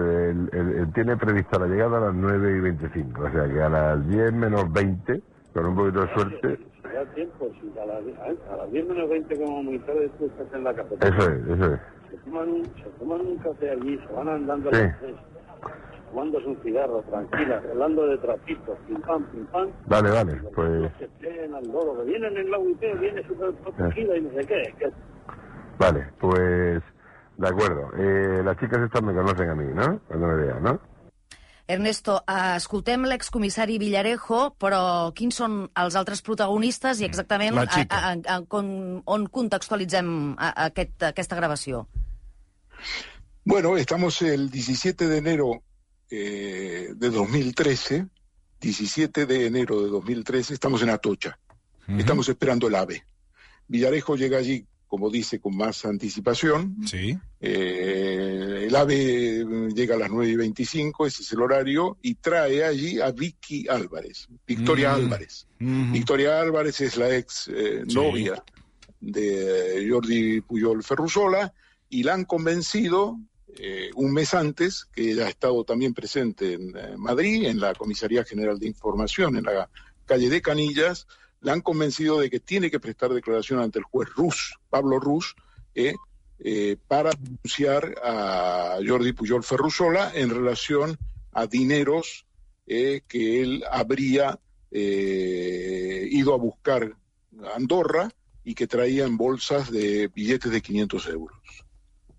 el 0.53 0.91
tiene 0.93 1.17
prevista 1.17 1.59
la 1.59 1.67
llegada 1.67 1.99
a 1.99 2.01
las 2.07 2.15
9 2.15 2.57
y 2.57 2.61
25, 2.61 3.23
o 3.23 3.31
sea 3.31 3.49
que 3.49 3.63
a 3.63 3.69
las 3.69 4.09
10 4.09 4.33
menos 4.33 4.73
20, 4.73 5.23
con 5.57 5.66
un 5.66 5.77
poquito 5.77 6.01
de 6.03 6.12
suerte, 6.14 6.59
Si 6.83 6.88
da 6.92 7.05
tiempo, 7.14 7.51
si 7.61 7.79
a 7.79 7.87
las, 7.87 8.05
a 8.53 8.57
las 8.59 8.71
10 8.71 8.87
menos 8.87 9.09
20 9.09 9.37
como 9.38 9.62
muy 9.62 9.79
tarde 9.81 10.11
tú 10.19 10.27
estás 10.27 10.53
en 10.53 10.64
la 10.64 10.75
cafetería. 10.75 11.09
eso 11.19 11.31
es, 11.31 11.49
eso 11.49 11.73
es. 11.75 11.81
Se 12.11 12.16
toman, 12.19 12.49
un, 12.51 12.64
se 12.64 12.90
toman 12.99 13.21
un 13.23 13.37
café 13.38 13.71
allí, 13.71 13.99
se 14.07 14.12
van 14.12 14.29
andando 14.29 14.71
Sí. 14.71 14.77
a 14.77 14.83
las 14.83 14.99
tres, 15.01 15.16
fumándose 16.11 16.47
un 16.47 16.57
cigarro, 16.62 17.03
tranquilas, 17.03 17.64
hablando 17.71 18.07
de 18.07 18.19
trapitos, 18.19 18.79
pim 18.87 19.01
pam, 19.01 19.25
pim 19.33 19.47
pam. 19.47 19.69
Vale, 19.87 20.11
vale, 20.11 20.42
pues, 20.55 20.92
Que 20.99 21.05
estén 21.07 21.55
al 21.55 21.66
loro, 21.66 21.97
que 21.99 22.05
vienen 22.05 22.37
en 22.37 22.51
la 22.51 22.59
UIT, 22.59 22.81
viene 23.01 23.23
súper 23.27 23.53
protegida 23.55 24.16
y 24.16 24.21
no 24.23 24.31
sé 24.33 24.47
qué. 24.47 24.75
que- 24.79 24.92
vale, 25.79 26.07
pues, 26.21 26.83
de 27.38 27.49
acuerdo. 27.49 27.90
Eh, 27.97 28.42
las 28.45 28.57
chicas 28.59 28.81
estas 28.83 29.03
me 29.03 29.14
conocen 29.14 29.49
a 29.51 29.55
mí, 29.55 29.73
¿no? 29.75 30.01
Cuando 30.07 30.27
me 30.29 30.37
vean, 30.37 30.62
¿no? 30.62 30.81
Ernesto, 31.67 32.21
eh, 32.31 32.57
escoltem 32.57 33.05
l'excomissari 33.11 33.79
Villarejo, 33.83 34.53
però 34.63 35.11
quins 35.19 35.35
són 35.43 35.65
els 35.75 35.97
altres 35.99 36.23
protagonistes 36.23 37.01
i 37.03 37.07
exactament 37.09 37.57
La 37.59 37.67
xica. 37.67 37.99
a, 37.99 38.13
a, 38.13 38.37
a, 38.37 38.41
con, 38.47 38.69
on 39.05 39.27
contextualitzem 39.27 40.09
a, 40.39 40.53
a 40.53 40.69
aquest, 40.71 41.03
aquesta 41.11 41.37
gravació? 41.37 41.87
Bueno, 43.45 43.77
estamos 43.77 44.23
el 44.23 44.51
17 44.51 45.09
de 45.09 45.19
enero 45.19 45.63
eh, 46.11 46.93
de 46.95 47.11
2013, 47.11 48.07
17 48.61 49.27
de 49.27 49.47
enero 49.47 49.83
de 49.83 49.89
2013, 49.89 50.55
estamos 50.55 50.83
en 50.83 50.91
Atocha, 50.91 51.39
estamos 51.89 52.29
esperando 52.29 52.69
el 52.69 52.75
AVE. 52.75 53.05
Villarejo 53.69 54.17
llega 54.17 54.39
allí, 54.39 54.67
como 54.87 55.11
dice, 55.11 55.40
con 55.40 55.57
más 55.57 55.85
anticipación. 55.85 56.77
Sí. 56.87 57.18
Eh, 57.40 58.64
el 58.68 58.77
AVE 58.77 59.44
llega 59.75 59.94
a 59.94 59.99
las 59.99 60.11
9 60.11 60.31
y 60.31 60.37
25, 60.37 61.07
ese 61.07 61.22
es 61.22 61.33
el 61.33 61.40
horario, 61.42 61.99
y 62.03 62.14
trae 62.14 62.64
allí 62.64 63.01
a 63.01 63.11
Vicky 63.11 63.66
Álvarez, 63.68 64.29
Victoria 64.46 64.92
Mm. 64.92 64.94
Álvarez. 64.94 65.46
Mm 65.59 65.92
Victoria 65.92 66.40
Álvarez 66.40 66.81
es 66.81 66.96
la 66.96 67.16
ex 67.16 67.49
eh, 67.49 67.83
Sí. 67.88 67.94
novia 67.94 68.42
de 69.01 69.87
Jordi 69.90 70.40
Puyol 70.40 70.83
Ferrusola 70.83 71.53
y 71.88 72.03
la 72.03 72.14
han 72.14 72.25
convencido 72.25 73.18
eh, 73.59 73.90
un 73.94 74.12
mes 74.12 74.35
antes, 74.35 74.85
que 74.92 75.12
ella 75.12 75.27
ha 75.27 75.29
estado 75.31 75.64
también 75.64 75.94
presente 75.94 76.55
en 76.55 76.72
Madrid, 76.99 77.44
en 77.46 77.59
la 77.59 77.75
Comisaría 77.75 78.22
General 78.25 78.59
de 78.59 78.66
Información, 78.66 79.37
en 79.37 79.44
la 79.44 79.70
calle 80.05 80.29
de 80.29 80.42
Canillas, 80.42 81.07
la 81.40 81.53
han 81.53 81.61
convencido 81.61 82.20
de 82.20 82.31
que 82.31 82.40
tiene 82.40 82.70
que 82.70 82.81
prestar 82.81 83.12
declaración 83.12 83.61
ante 83.61 83.79
el 83.79 83.85
juez 83.85 84.09
Rus, 84.14 84.55
Pablo 84.68 84.99
Rus, 84.99 85.35
eh, 85.75 85.94
eh, 86.38 86.77
para 86.87 87.11
denunciar 87.12 87.94
a 88.03 88.79
Jordi 88.87 89.12
Puyol 89.12 89.42
Ferrusola 89.42 90.12
en 90.14 90.31
relación 90.31 90.99
a 91.33 91.46
dineros 91.46 92.27
eh, 92.66 93.03
que 93.07 93.42
él 93.42 93.64
habría 93.70 94.40
eh, 94.70 96.09
ido 96.11 96.35
a 96.35 96.38
buscar 96.38 96.96
a 97.44 97.57
Andorra 97.57 98.11
y 98.42 98.55
que 98.55 98.66
traía 98.66 99.05
en 99.05 99.16
bolsas 99.16 99.70
de 99.70 100.09
billetes 100.09 100.51
de 100.51 100.61
500 100.61 101.07
euros. 101.09 101.38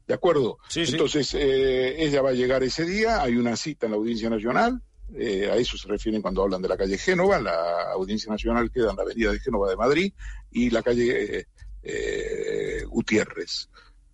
¿De 0.08 0.14
acuerdo? 0.14 0.58
Sí, 0.70 0.86
sí. 0.86 0.94
Entonces, 0.94 1.34
eh, 1.34 2.02
ella 2.02 2.22
va 2.22 2.30
a 2.30 2.34
llegar 2.34 2.64
ese 2.64 2.86
día, 2.86 3.22
hay 3.22 3.36
una 3.36 3.58
cita 3.58 3.88
en 3.88 3.92
la 3.92 3.98
Audiencia 3.98 4.30
Nacional, 4.30 4.82
eh, 5.16 5.50
a 5.52 5.56
eso 5.56 5.78
se 5.78 5.88
refieren 5.88 6.22
cuando 6.22 6.44
hablan 6.44 6.62
de 6.62 6.68
la 6.68 6.78
calle 6.78 6.98
Génova, 6.98 7.40
la 7.40 7.92
Audiencia 7.94 8.32
Nacional 8.32 8.72
queda 8.72 8.92
en 8.92 8.98
la 8.98 9.04
Avenida 9.04 9.32
de 9.32 9.40
Génova 9.40 9.70
de 9.70 9.76
Madrid 9.78 10.14
y 10.52 10.70
la 10.70 10.82
calle 10.84 11.40
eh, 11.40 11.46
eh, 11.84 12.84
Gutiérrez. 12.88 13.70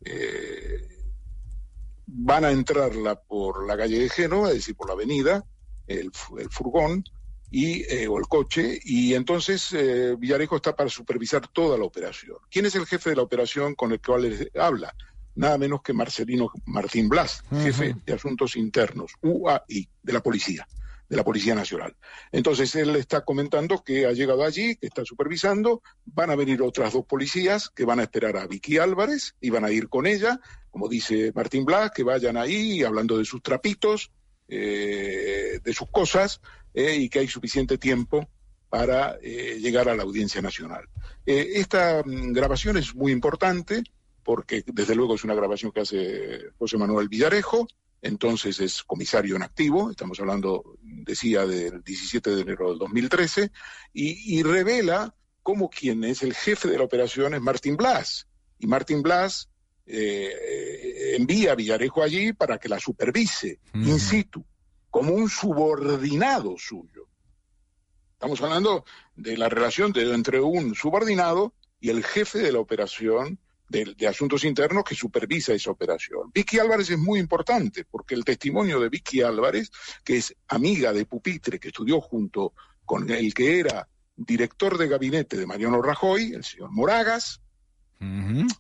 Eh, 0.05 0.87
van 2.05 2.45
a 2.45 2.51
entrarla 2.51 3.15
por 3.15 3.65
la 3.65 3.77
calle 3.77 3.99
de 3.99 4.09
Génova, 4.09 4.49
es 4.49 4.55
decir, 4.55 4.75
por 4.75 4.87
la 4.87 4.93
avenida, 4.93 5.43
el, 5.87 6.11
fu- 6.13 6.37
el 6.37 6.49
furgón 6.49 7.03
y, 7.49 7.83
o 8.07 8.17
el 8.17 8.27
coche, 8.27 8.79
y 8.83 9.13
entonces 9.13 9.75
Villarejo 10.17 10.55
está 10.57 10.75
para 10.75 10.89
supervisar 10.89 11.47
toda 11.47 11.77
la 11.77 11.85
operación. 11.85 12.37
¿Quién 12.49 12.65
es 12.65 12.75
el 12.75 12.85
jefe 12.85 13.11
de 13.11 13.15
la 13.15 13.21
operación 13.21 13.75
con 13.75 13.91
el 13.91 14.01
cual 14.01 14.25
él 14.25 14.51
habla? 14.59 14.93
Nada 15.35 15.57
menos 15.57 15.81
que 15.81 15.93
Marcelino 15.93 16.51
Martín 16.65 17.09
Blas, 17.09 17.43
jefe 17.63 17.95
de 18.05 18.13
Asuntos 18.13 18.55
Internos, 18.55 19.13
UAI, 19.21 19.89
de 20.03 20.13
la 20.13 20.21
policía, 20.21 20.67
de 21.09 21.17
la 21.17 21.23
Policía 21.23 21.55
Nacional. 21.55 21.95
Entonces 22.31 22.73
él 22.75 22.95
está 22.95 23.23
comentando 23.23 23.83
que 23.83 24.05
ha 24.05 24.11
llegado 24.11 24.43
allí, 24.43 24.75
que 24.75 24.87
está 24.87 25.05
supervisando, 25.05 25.81
van 26.05 26.31
a 26.31 26.35
venir 26.35 26.61
otras 26.61 26.93
dos 26.93 27.05
policías 27.05 27.69
que 27.69 27.85
van 27.85 27.99
a 27.99 28.03
esperar 28.03 28.37
a 28.37 28.47
Vicky 28.47 28.77
Álvarez 28.77 29.35
y 29.39 29.49
van 29.49 29.65
a 29.65 29.71
ir 29.71 29.89
con 29.89 30.07
ella, 30.07 30.39
como 30.71 30.87
dice 30.87 31.31
Martín 31.35 31.65
Blas, 31.65 31.91
que 31.91 32.03
vayan 32.03 32.37
ahí 32.37 32.83
hablando 32.83 33.17
de 33.17 33.25
sus 33.25 33.41
trapitos, 33.41 34.11
eh, 34.47 35.59
de 35.63 35.73
sus 35.73 35.89
cosas, 35.89 36.41
eh, 36.73 36.95
y 36.95 37.09
que 37.09 37.19
hay 37.19 37.27
suficiente 37.27 37.77
tiempo 37.77 38.27
para 38.69 39.17
eh, 39.21 39.59
llegar 39.59 39.87
a 39.87 39.95
la 39.95 40.03
Audiencia 40.03 40.41
Nacional. 40.41 40.85
Esta 41.25 42.01
mm, 42.03 42.33
grabación 42.33 42.77
es 42.77 42.95
muy 42.95 43.11
importante 43.11 43.83
porque 44.23 44.63
desde 44.65 44.95
luego 44.95 45.15
es 45.15 45.23
una 45.23 45.35
grabación 45.35 45.71
que 45.71 45.81
hace 45.81 46.51
José 46.57 46.77
Manuel 46.77 47.09
Villarejo, 47.09 47.67
entonces 48.03 48.59
es 48.59 48.83
comisario 48.83 49.37
en 49.37 49.43
activo, 49.43 49.89
estamos 49.89 50.19
hablando, 50.19 50.77
decía, 50.81 51.47
del 51.47 51.81
17 51.83 52.35
de 52.35 52.41
enero 52.41 52.69
del 52.69 52.77
2013, 52.77 53.49
y, 53.93 54.37
y 54.37 54.43
revela 54.43 55.15
cómo 55.41 55.69
quien 55.69 56.03
es 56.03 56.21
el 56.21 56.33
jefe 56.33 56.67
de 56.67 56.77
la 56.77 56.83
operación 56.83 57.33
es 57.33 57.41
Martín 57.41 57.77
Blas. 57.77 58.27
Y 58.59 58.67
Martín 58.67 59.01
Blas 59.01 59.49
eh, 59.85 60.31
eh, 60.33 61.15
envía 61.17 61.53
a 61.53 61.55
Villarejo 61.55 62.03
allí 62.03 62.33
para 62.33 62.57
que 62.57 62.69
la 62.69 62.79
supervise 62.79 63.59
in 63.73 63.99
situ, 63.99 64.45
como 64.89 65.13
un 65.13 65.29
subordinado 65.29 66.55
suyo. 66.57 67.07
Estamos 68.13 68.41
hablando 68.41 68.85
de 69.15 69.37
la 69.37 69.49
relación 69.49 69.91
de, 69.91 70.13
entre 70.13 70.39
un 70.39 70.75
subordinado 70.75 71.53
y 71.79 71.89
el 71.89 72.03
jefe 72.03 72.39
de 72.39 72.53
la 72.53 72.59
operación 72.59 73.39
de, 73.69 73.95
de, 73.97 74.07
asuntos 74.07 74.43
internos 74.43 74.83
que 74.83 74.95
supervisa 74.95 75.53
esa 75.53 75.71
operación. 75.71 76.31
Vicky 76.33 76.59
Álvarez 76.59 76.89
es 76.89 76.97
muy 76.97 77.19
importante 77.19 77.85
porque 77.85 78.15
el 78.15 78.23
testimonio 78.23 78.79
de 78.79 78.89
Vicky 78.89 79.21
Álvarez, 79.21 79.71
que 80.03 80.17
es 80.17 80.35
amiga 80.47 80.93
de 80.93 81.05
Pupitre, 81.05 81.59
que 81.59 81.69
estudió 81.69 82.01
junto 82.01 82.53
con 82.85 83.09
el 83.09 83.33
que 83.33 83.59
era 83.59 83.87
director 84.15 84.77
de 84.77 84.87
gabinete 84.87 85.37
de 85.37 85.45
Mariano 85.45 85.81
Rajoy, 85.81 86.33
el 86.33 86.43
señor 86.43 86.71
Moragas, 86.71 87.41
uh 87.99 88.05
-huh. 88.05 88.57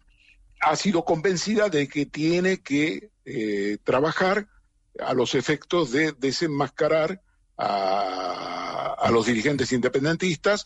ha 0.61 0.75
sido 0.75 1.05
convencida 1.05 1.69
de 1.69 1.87
que 1.87 2.05
tiene 2.05 2.61
que 2.61 3.11
eh, 3.25 3.77
trabajar 3.83 4.47
a 4.99 5.13
los 5.13 5.35
efectos 5.35 5.91
de 5.91 6.13
desenmascarar 6.13 7.21
a, 7.57 8.95
a, 8.99 9.11
los 9.11 9.25
dirigentes 9.25 9.71
independentistas, 9.71 10.65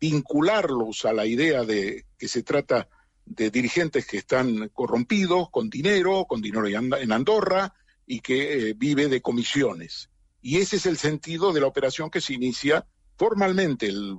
vincularlos 0.00 1.04
a 1.04 1.12
la 1.12 1.26
idea 1.26 1.62
de 1.62 2.04
que 2.18 2.28
se 2.28 2.42
trata 2.42 2.88
de 3.26 3.50
dirigentes 3.50 4.06
que 4.06 4.18
están 4.18 4.68
corrompidos, 4.68 5.50
con 5.50 5.70
dinero, 5.70 6.26
con 6.26 6.40
dinero 6.40 6.66
en 6.66 7.12
Andorra, 7.12 7.74
y 8.06 8.20
que 8.20 8.70
eh, 8.70 8.74
vive 8.74 9.08
de 9.08 9.22
comisiones. 9.22 10.10
Y 10.42 10.58
ese 10.58 10.76
es 10.76 10.86
el 10.86 10.98
sentido 10.98 11.52
de 11.52 11.60
la 11.60 11.66
operación 11.66 12.10
que 12.10 12.20
se 12.20 12.34
inicia 12.34 12.86
formalmente, 13.16 13.86
el, 13.86 14.18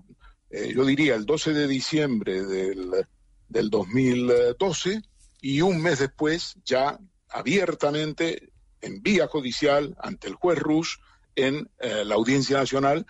eh, 0.49 0.73
yo 0.75 0.85
diría, 0.85 1.15
el 1.15 1.25
12 1.25 1.53
de 1.53 1.67
diciembre 1.67 2.43
del, 2.43 3.05
del 3.47 3.69
2012, 3.69 5.01
y 5.41 5.61
un 5.61 5.81
mes 5.81 5.99
después, 5.99 6.55
ya 6.65 6.99
abiertamente, 7.29 8.49
en 8.81 9.01
vía 9.01 9.27
judicial, 9.27 9.95
ante 9.99 10.27
el 10.27 10.35
juez 10.35 10.57
Rush, 10.57 10.95
en 11.35 11.69
eh, 11.79 12.03
la 12.05 12.15
Audiencia 12.15 12.57
Nacional, 12.57 13.05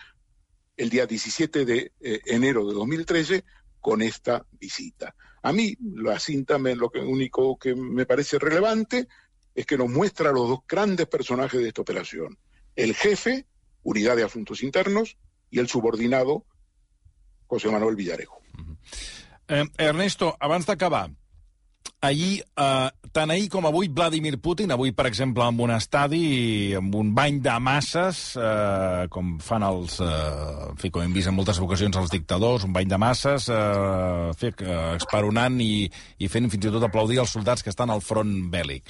el 0.76 0.90
día 0.90 1.06
17 1.06 1.64
de 1.64 1.92
enero 2.26 2.66
de 2.66 2.74
2013, 2.74 3.44
con 3.80 4.02
esta 4.02 4.44
visita. 4.60 5.14
A 5.46 5.52
mí, 5.52 5.76
la 5.80 6.18
cinta, 6.18 6.58
me, 6.58 6.74
lo 6.74 6.90
que, 6.90 6.98
único 6.98 7.56
que 7.56 7.76
me 7.76 8.04
parece 8.04 8.36
relevante 8.36 9.06
es 9.54 9.64
que 9.64 9.78
nos 9.78 9.88
muestra 9.88 10.30
a 10.30 10.32
los 10.32 10.48
dos 10.48 10.58
grandes 10.66 11.06
personajes 11.06 11.60
de 11.60 11.68
esta 11.68 11.82
operación. 11.82 12.36
El 12.74 12.96
jefe, 12.96 13.46
Unidad 13.84 14.16
de 14.16 14.24
Asuntos 14.24 14.64
Internos, 14.64 15.16
y 15.48 15.60
el 15.60 15.68
subordinado, 15.68 16.44
José 17.46 17.70
Manuel 17.70 17.94
Villarejo. 17.94 18.42
Uh 18.58 18.62
-huh. 18.62 18.76
eh, 19.46 19.64
Ernesto, 19.78 20.36
ahir, 22.00 22.44
eh, 22.56 22.90
tant 23.12 23.30
ahir 23.30 23.48
com 23.48 23.66
avui, 23.66 23.88
Vladimir 23.88 24.38
Putin, 24.40 24.70
avui, 24.72 24.92
per 24.92 25.06
exemple, 25.06 25.44
en 25.44 25.60
un 25.60 25.72
estadi, 25.74 26.74
amb 26.76 26.94
un 26.94 27.12
bany 27.14 27.40
de 27.42 27.56
masses, 27.60 28.36
eh, 28.36 29.06
com 29.10 29.36
fan 29.42 29.64
els... 29.66 29.98
Eh, 30.00 30.70
en 30.70 30.78
fi, 30.80 30.90
com 30.90 31.02
hem 31.02 31.14
vist 31.16 31.30
en 31.30 31.36
moltes 31.36 31.60
ocasions 31.62 31.96
els 31.96 32.12
dictadors, 32.12 32.64
un 32.68 32.74
bany 32.76 32.88
de 32.88 32.98
masses, 33.00 33.48
eh, 33.48 34.30
fi, 34.38 34.52
eh, 34.62 34.78
esperonant 34.96 35.60
i, 35.60 35.88
i 36.18 36.30
fent 36.32 36.50
fins 36.52 36.68
i 36.68 36.72
tot 36.74 36.86
aplaudir 36.86 37.20
els 37.22 37.32
soldats 37.32 37.64
que 37.64 37.72
estan 37.72 37.90
al 37.90 38.04
front 38.04 38.34
bèl·lic. 38.52 38.86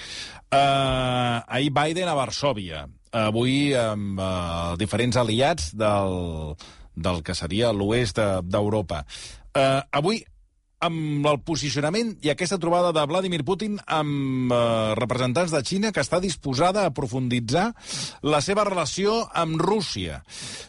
Eh, 0.50 1.36
ahir 1.46 1.72
Biden 1.74 2.10
a 2.10 2.16
Varsovia, 2.18 2.86
avui 3.16 3.74
amb 3.78 4.20
eh, 4.20 4.76
diferents 4.80 5.16
aliats 5.22 5.72
del, 5.76 6.56
del 6.94 7.22
que 7.22 7.36
seria 7.36 7.72
l'oest 7.72 8.20
d'Europa. 8.44 9.04
De, 9.06 9.60
eh, 9.62 9.82
avui 10.00 10.24
amb 10.86 11.26
el 11.28 11.38
posicionament 11.46 12.14
i 12.24 12.30
aquesta 12.32 12.58
trobada 12.62 12.92
de 12.94 13.04
Vladimir 13.10 13.42
Putin 13.46 13.76
amb 13.86 14.52
eh, 14.54 14.58
representants 14.98 15.54
de 15.54 15.62
Xina 15.66 15.92
que 15.92 16.02
està 16.04 16.20
disposada 16.22 16.86
a 16.86 16.94
profunditzar 16.96 17.68
la 18.26 18.40
seva 18.44 18.64
relació 18.68 19.18
amb 19.34 19.60
Rússia. 19.60 20.22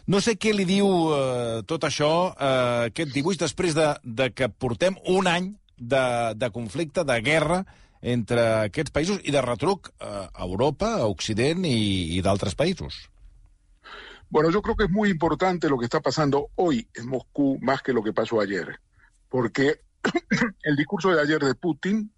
No 0.07 0.21
sé 0.21 0.37
què 0.41 0.53
li 0.55 0.67
diu 0.67 0.87
eh, 1.15 1.63
tot 1.69 1.87
això, 1.87 2.11
eh, 2.33 2.91
aquest 2.91 3.13
dibuix, 3.15 3.39
després 3.41 3.77
de, 3.77 3.91
de 4.03 4.31
que 4.35 4.49
portem 4.49 4.97
un 5.07 5.29
any 5.31 5.51
de, 5.77 6.07
de 6.35 6.49
conflicte, 6.53 7.05
de 7.05 7.19
guerra, 7.21 7.63
entre 8.01 8.43
aquests 8.69 8.93
països 8.93 9.21
i 9.25 9.33
de 9.33 9.41
retruc 9.41 9.89
a 9.99 10.29
Europa, 10.45 10.97
a 11.01 11.07
Occident 11.09 11.65
i, 11.65 12.17
y 12.17 12.21
d'altres 12.21 12.53
països. 12.55 13.07
Bueno, 14.29 14.51
yo 14.51 14.61
creo 14.61 14.75
que 14.75 14.85
es 14.85 14.89
muy 14.89 15.09
importante 15.09 15.69
lo 15.69 15.77
que 15.77 15.85
está 15.85 16.01
pasando 16.01 16.49
hoy 16.55 16.87
en 16.95 17.07
Moscú 17.07 17.57
más 17.61 17.81
que 17.81 17.93
lo 17.93 18.03
que 18.03 18.13
pasó 18.13 18.41
ayer, 18.41 18.79
porque 19.29 19.81
el 20.63 20.75
discurso 20.75 21.11
de 21.11 21.21
ayer 21.21 21.39
de 21.39 21.55
Putin 21.55 22.11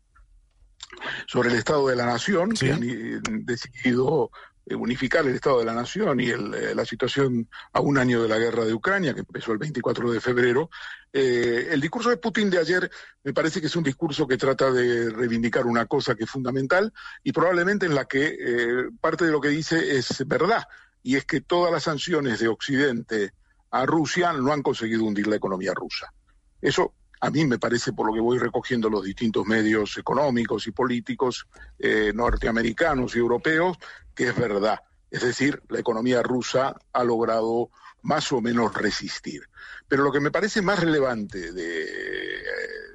sobre 1.28 1.50
el 1.50 1.56
Estado 1.56 1.88
de 1.88 1.96
la 1.96 2.06
Nación, 2.06 2.56
¿Sí? 2.56 2.68
que 2.68 2.74
han 2.74 3.46
decidido 3.46 4.32
unificar 4.76 5.26
el 5.26 5.36
Estado 5.36 5.60
de 5.60 5.66
la 5.66 5.74
Nación 5.74 6.20
y 6.20 6.30
el, 6.30 6.54
eh, 6.54 6.76
la 6.76 6.86
situación 6.86 7.50
a 7.74 7.82
un 7.82 7.98
año 7.98 8.22
de 8.22 8.30
la 8.30 8.38
guerra 8.38 8.66
de 8.66 8.74
Ucrania, 8.74 9.14
que 9.14 9.22
empezó 9.22 9.52
el 9.52 9.58
24 9.58 10.12
de 10.12 10.22
febrero. 10.22 10.70
Eh, 11.12 11.70
el 11.72 11.82
discurso 11.82 12.10
de 12.10 12.18
Putin 12.18 12.50
de 12.50 12.60
ayer 12.60 12.90
me 13.24 13.34
parece 13.34 13.62
que 13.62 13.68
es 13.68 13.76
un 13.76 13.84
discurso 13.84 14.28
que 14.28 14.38
trata 14.38 14.72
de 14.72 15.10
reivindicar 15.10 15.66
una 15.66 15.86
cosa 15.86 16.16
que 16.16 16.26
es 16.26 16.30
fundamental 16.30 16.94
y 17.24 17.32
probablemente 17.32 17.86
en 17.86 17.96
la 17.96 18.06
que 18.06 18.36
eh, 18.40 18.90
parte 19.00 19.26
de 19.26 19.32
lo 19.32 19.42
que 19.42 19.50
dice 19.50 19.98
es 19.98 20.28
verdad, 20.28 20.64
y 21.02 21.16
es 21.16 21.26
que 21.26 21.42
todas 21.42 21.72
las 21.72 21.84
sanciones 21.84 22.40
de 22.40 22.48
Occidente 22.48 23.34
a 23.72 23.86
Rusia 23.86 24.34
no 24.34 24.52
han 24.52 24.62
conseguido 24.62 25.04
hundir 25.04 25.28
la 25.28 25.36
economía 25.36 25.74
rusa. 25.74 26.14
Eso 26.62 26.94
a 27.22 27.30
mí 27.30 27.46
me 27.46 27.60
parece, 27.60 27.94
por 27.94 28.08
lo 28.08 28.14
que 28.14 28.22
voy 28.22 28.38
recogiendo 28.38 28.90
los 28.90 29.04
distintos 29.04 29.46
medios 29.46 29.98
económicos 29.98 30.68
y 30.68 30.72
políticos 30.72 31.48
eh, 31.78 32.12
norteamericanos 32.14 33.16
y 33.16 33.20
europeos, 33.20 33.78
que 34.16 34.30
es 34.30 34.36
verdad. 34.36 34.80
Es 35.12 35.24
decir, 35.24 35.62
la 35.70 35.80
economía 35.80 36.22
rusa 36.24 36.76
ha 36.94 37.04
logrado 37.04 37.72
más 38.04 38.32
o 38.32 38.42
menos 38.42 38.74
resistir. 38.74 39.42
Pero 39.88 40.04
lo 40.04 40.12
que 40.12 40.22
me 40.22 40.32
parece 40.32 40.62
más 40.62 40.80
relevante 40.80 41.52
de, 41.52 41.88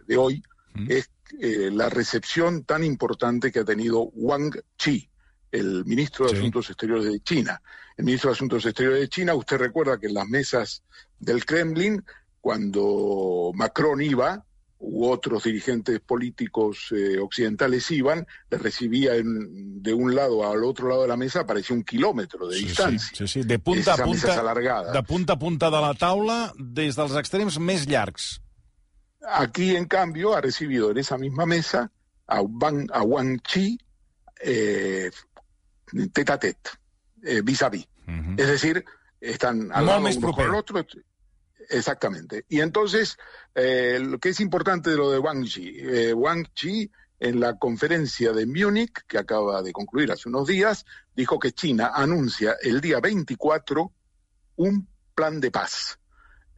de 0.07 0.17
hoy 0.17 0.43
mm. 0.75 0.91
es 0.91 1.11
eh, 1.41 1.71
la 1.73 1.89
recepción 1.91 2.65
tan 2.65 2.85
importante 2.85 3.51
que 3.53 3.61
ha 3.61 3.65
tenido 3.65 4.05
Wang 4.15 4.57
Chi, 4.79 5.09
el 5.51 5.85
ministro 5.85 6.27
de 6.27 6.33
sí. 6.33 6.37
Asuntos 6.39 6.71
Exteriores 6.71 7.13
de 7.13 7.21
China. 7.21 7.61
El 7.97 8.05
ministro 8.05 8.31
de 8.31 8.35
Asuntos 8.35 8.65
Exteriores 8.65 9.01
de 9.01 9.09
China, 9.09 9.35
usted 9.35 9.59
recuerda 9.59 9.99
que 9.99 10.07
en 10.07 10.15
las 10.15 10.27
mesas 10.27 10.83
del 11.19 11.45
Kremlin 11.45 12.05
cuando 12.45 13.53
Macron 13.55 14.03
iba, 14.03 14.45
u 14.79 15.07
otros 15.09 15.45
dirigentes 15.45 15.99
políticos 16.01 16.89
eh, 16.91 17.19
occidentales 17.19 17.91
iban, 17.91 18.27
le 18.51 18.59
recibía 18.59 19.17
en, 19.17 19.83
de 19.83 19.95
un 19.95 20.15
lado 20.15 20.47
al 20.47 20.63
otro 20.63 20.91
lado 20.91 21.03
de 21.03 21.09
la 21.09 21.17
mesa, 21.17 21.47
parecía 21.47 21.75
un 21.75 21.85
kilòmetre 21.85 22.39
de 22.51 22.59
sí, 22.59 22.67
distància. 22.67 23.17
Sí, 23.17 23.25
sí, 23.25 23.29
sí. 23.29 23.45
De 23.49 23.59
punta 23.59 23.95
a 23.95 23.97
punta, 23.97 24.93
de 24.93 25.03
punta 25.05 25.33
a 25.33 25.39
punta 25.39 25.71
de 25.71 25.81
la 25.87 25.95
taula, 25.95 26.37
des 26.59 27.01
dels 27.01 27.17
extrems 27.17 27.57
més 27.57 27.89
llargs. 27.89 28.43
Aquí, 29.41 29.71
en 29.75 29.89
cambio, 29.89 30.37
ha 30.37 30.43
recibido 30.43 30.91
en 30.91 31.01
esa 31.01 31.17
misma 31.17 31.47
mesa 31.47 31.87
a 32.27 32.43
Wang, 32.43 32.91
a 32.93 33.01
Wang 33.01 33.41
Chi 33.41 33.79
eh, 34.45 35.09
tete 36.13 36.37
a 36.37 36.37
tete, 36.37 36.77
eh, 37.25 37.41
vis 37.41 37.63
a 37.63 37.71
vis. 37.71 37.89
Uh 38.05 38.13
-huh. 38.13 38.37
Es 38.37 38.49
decir, 38.49 38.85
están 39.19 39.73
al 39.73 39.87
lado 39.87 40.05
uno 40.05 40.33
con 40.33 40.45
el 40.45 40.55
otro, 40.55 40.85
Exactamente. 41.71 42.45
Y 42.49 42.61
entonces, 42.61 43.17
eh, 43.55 43.99
lo 44.01 44.19
que 44.19 44.31
es 44.31 44.41
importante 44.41 44.91
de 44.91 44.97
lo 44.97 45.11
de 45.11 45.19
Wang 45.19 45.45
Yi, 45.45 45.77
eh, 45.79 46.13
Wang 46.15 46.47
Yi 46.55 46.91
en 47.21 47.41
la 47.41 47.57
conferencia 47.59 48.33
de 48.33 48.47
Múnich, 48.47 49.05
que 49.07 49.19
acaba 49.19 49.63
de 49.63 49.73
concluir 49.73 50.13
hace 50.13 50.29
unos 50.29 50.47
días, 50.47 50.85
dijo 51.15 51.39
que 51.39 51.53
China 51.53 51.93
anuncia 51.95 52.57
el 52.63 52.81
día 52.81 53.01
24 53.01 53.93
un 54.57 54.89
plan 55.15 55.41
de 55.41 55.51
paz. 55.51 55.99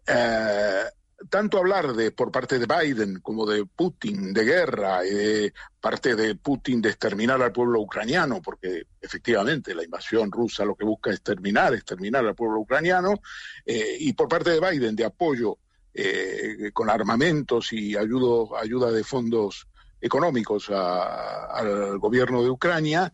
Eh, 0.07 0.85
tanto 1.29 1.59
hablar 1.59 1.95
de 1.95 2.11
por 2.11 2.31
parte 2.31 2.59
de 2.59 2.67
Biden 2.67 3.21
como 3.21 3.47
de 3.47 3.65
Putin 3.65 4.33
de 4.33 4.45
guerra 4.45 5.05
y 5.07 5.11
de 5.11 5.55
parte 5.81 6.15
de 6.15 6.35
Putin 6.35 6.81
de 6.81 6.91
exterminar 6.91 7.41
al 7.43 7.53
pueblo 7.53 7.81
ucraniano, 7.81 8.43
porque 8.43 8.87
efectivamente 9.01 9.75
la 9.75 9.85
invasión 9.85 10.31
rusa 10.31 10.65
lo 10.65 10.75
que 10.75 10.85
busca 10.85 11.11
es 11.11 11.23
terminar, 11.23 11.75
exterminar 11.75 12.27
al 12.27 12.35
pueblo 12.35 12.61
ucraniano, 12.61 13.21
eh, 13.65 13.97
y 14.01 14.13
por 14.13 14.29
parte 14.29 14.51
de 14.51 14.61
Biden 14.61 14.97
de 14.97 15.05
apoyo 15.05 15.59
eh, 15.95 16.71
con 16.73 16.91
armamentos 16.91 17.73
y 17.73 17.97
ayudo, 17.97 18.57
ayuda 18.57 18.91
de 18.91 19.05
fondos 19.05 19.67
económicos 20.01 20.71
a, 20.71 21.47
al 21.47 21.99
gobierno 21.99 22.43
de 22.43 22.51
Ucrania, 22.51 23.13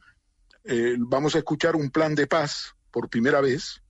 eh, 0.64 0.96
vamos 0.98 1.34
a 1.34 1.38
escuchar 1.38 1.76
un 1.76 1.90
plan 1.90 2.14
de 2.14 2.26
paz 2.26 2.74
por 2.90 3.08
primera 3.08 3.40
vez 3.40 3.81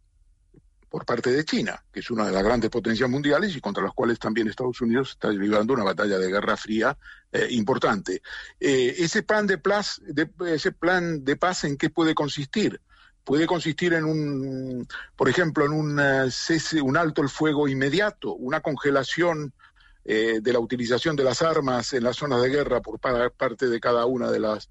por 0.92 1.06
parte 1.06 1.32
de 1.32 1.42
China, 1.46 1.82
que 1.90 2.00
es 2.00 2.10
una 2.10 2.26
de 2.26 2.32
las 2.32 2.44
grandes 2.44 2.68
potencias 2.68 3.08
mundiales 3.08 3.56
y 3.56 3.62
contra 3.62 3.82
las 3.82 3.94
cuales 3.94 4.18
también 4.18 4.46
Estados 4.46 4.78
Unidos 4.82 5.12
está 5.12 5.30
llevando 5.30 5.72
una 5.72 5.84
batalla 5.84 6.18
de 6.18 6.30
guerra 6.30 6.54
fría 6.54 6.98
eh, 7.32 7.46
importante. 7.48 8.20
Eh, 8.60 8.96
ese 8.98 9.22
plan 9.22 9.46
de 9.46 9.56
paz, 9.56 10.02
ese 10.46 10.70
plan 10.70 11.24
de 11.24 11.36
paz, 11.36 11.64
¿en 11.64 11.78
qué 11.78 11.88
puede 11.88 12.14
consistir? 12.14 12.78
Puede 13.24 13.46
consistir 13.46 13.94
en 13.94 14.04
un, 14.04 14.86
por 15.16 15.30
ejemplo, 15.30 15.64
en 15.64 15.72
un 15.72 15.98
uh, 15.98 16.30
cese, 16.30 16.82
un 16.82 16.98
alto 16.98 17.22
el 17.22 17.30
fuego 17.30 17.68
inmediato, 17.68 18.34
una 18.34 18.60
congelación 18.60 19.54
eh, 20.04 20.40
de 20.42 20.52
la 20.52 20.58
utilización 20.58 21.16
de 21.16 21.24
las 21.24 21.40
armas 21.40 21.94
en 21.94 22.04
las 22.04 22.16
zonas 22.16 22.42
de 22.42 22.50
guerra 22.50 22.82
por 22.82 22.98
parte 22.98 23.68
de 23.68 23.80
cada 23.80 24.04
una 24.04 24.30
de 24.30 24.40
las 24.40 24.68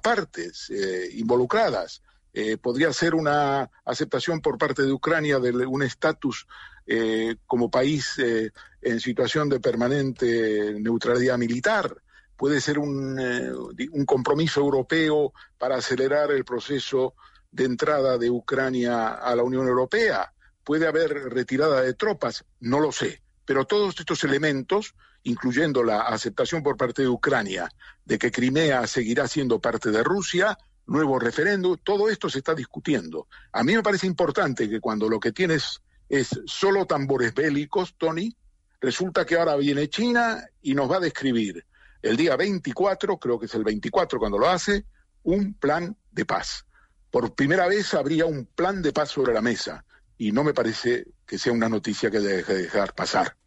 partes 0.00 0.70
eh, 0.70 1.10
involucradas 1.12 2.00
eh, 2.40 2.56
podría 2.56 2.92
ser 2.92 3.16
una 3.16 3.68
aceptación 3.84 4.40
por 4.40 4.58
parte 4.58 4.84
de 4.84 4.92
Ucrania 4.92 5.40
de 5.40 5.66
un 5.66 5.82
estatus 5.82 6.46
eh, 6.86 7.34
como 7.48 7.68
país 7.68 8.16
eh, 8.18 8.52
en 8.80 9.00
situación 9.00 9.48
de 9.48 9.58
permanente 9.58 10.76
neutralidad 10.78 11.36
militar. 11.36 11.96
Puede 12.36 12.60
ser 12.60 12.78
un, 12.78 13.18
un 13.18 14.06
compromiso 14.06 14.60
europeo 14.60 15.32
para 15.58 15.78
acelerar 15.78 16.30
el 16.30 16.44
proceso 16.44 17.14
de 17.50 17.64
entrada 17.64 18.18
de 18.18 18.30
Ucrania 18.30 19.08
a 19.14 19.34
la 19.34 19.42
Unión 19.42 19.66
Europea. 19.66 20.32
Puede 20.62 20.86
haber 20.86 21.12
retirada 21.30 21.82
de 21.82 21.94
tropas, 21.94 22.44
no 22.60 22.78
lo 22.78 22.92
sé. 22.92 23.20
Pero 23.46 23.64
todos 23.64 23.98
estos 23.98 24.22
elementos, 24.22 24.94
incluyendo 25.24 25.82
la 25.82 26.02
aceptación 26.02 26.62
por 26.62 26.76
parte 26.76 27.02
de 27.02 27.08
Ucrania 27.08 27.68
de 28.04 28.16
que 28.16 28.30
Crimea 28.30 28.86
seguirá 28.86 29.26
siendo 29.26 29.60
parte 29.60 29.90
de 29.90 30.04
Rusia, 30.04 30.56
nuevo 30.88 31.18
referéndum, 31.18 31.76
todo 31.82 32.08
esto 32.08 32.28
se 32.28 32.38
está 32.38 32.54
discutiendo. 32.54 33.28
A 33.52 33.62
mí 33.62 33.74
me 33.74 33.82
parece 33.82 34.06
importante 34.06 34.68
que 34.68 34.80
cuando 34.80 35.08
lo 35.08 35.20
que 35.20 35.32
tienes 35.32 35.80
es 36.08 36.28
solo 36.46 36.86
tambores 36.86 37.34
bélicos, 37.34 37.94
Tony, 37.96 38.34
resulta 38.80 39.24
que 39.24 39.36
ahora 39.36 39.56
viene 39.56 39.88
China 39.88 40.44
y 40.62 40.74
nos 40.74 40.90
va 40.90 40.96
a 40.96 41.00
describir 41.00 41.64
el 42.02 42.16
día 42.16 42.36
24, 42.36 43.18
creo 43.18 43.38
que 43.38 43.46
es 43.46 43.54
el 43.54 43.64
24 43.64 44.18
cuando 44.18 44.38
lo 44.38 44.48
hace, 44.48 44.84
un 45.22 45.54
plan 45.54 45.96
de 46.10 46.24
paz. 46.24 46.64
Por 47.10 47.34
primera 47.34 47.66
vez 47.68 47.94
habría 47.94 48.26
un 48.26 48.46
plan 48.46 48.82
de 48.82 48.92
paz 48.92 49.10
sobre 49.10 49.34
la 49.34 49.40
mesa 49.40 49.84
y 50.16 50.32
no 50.32 50.44
me 50.44 50.54
parece 50.54 51.06
que 51.26 51.38
sea 51.38 51.52
una 51.52 51.68
noticia 51.68 52.10
que 52.10 52.20
deje 52.20 52.54
de 52.54 52.62
dejar 52.62 52.94
pasar. 52.94 53.37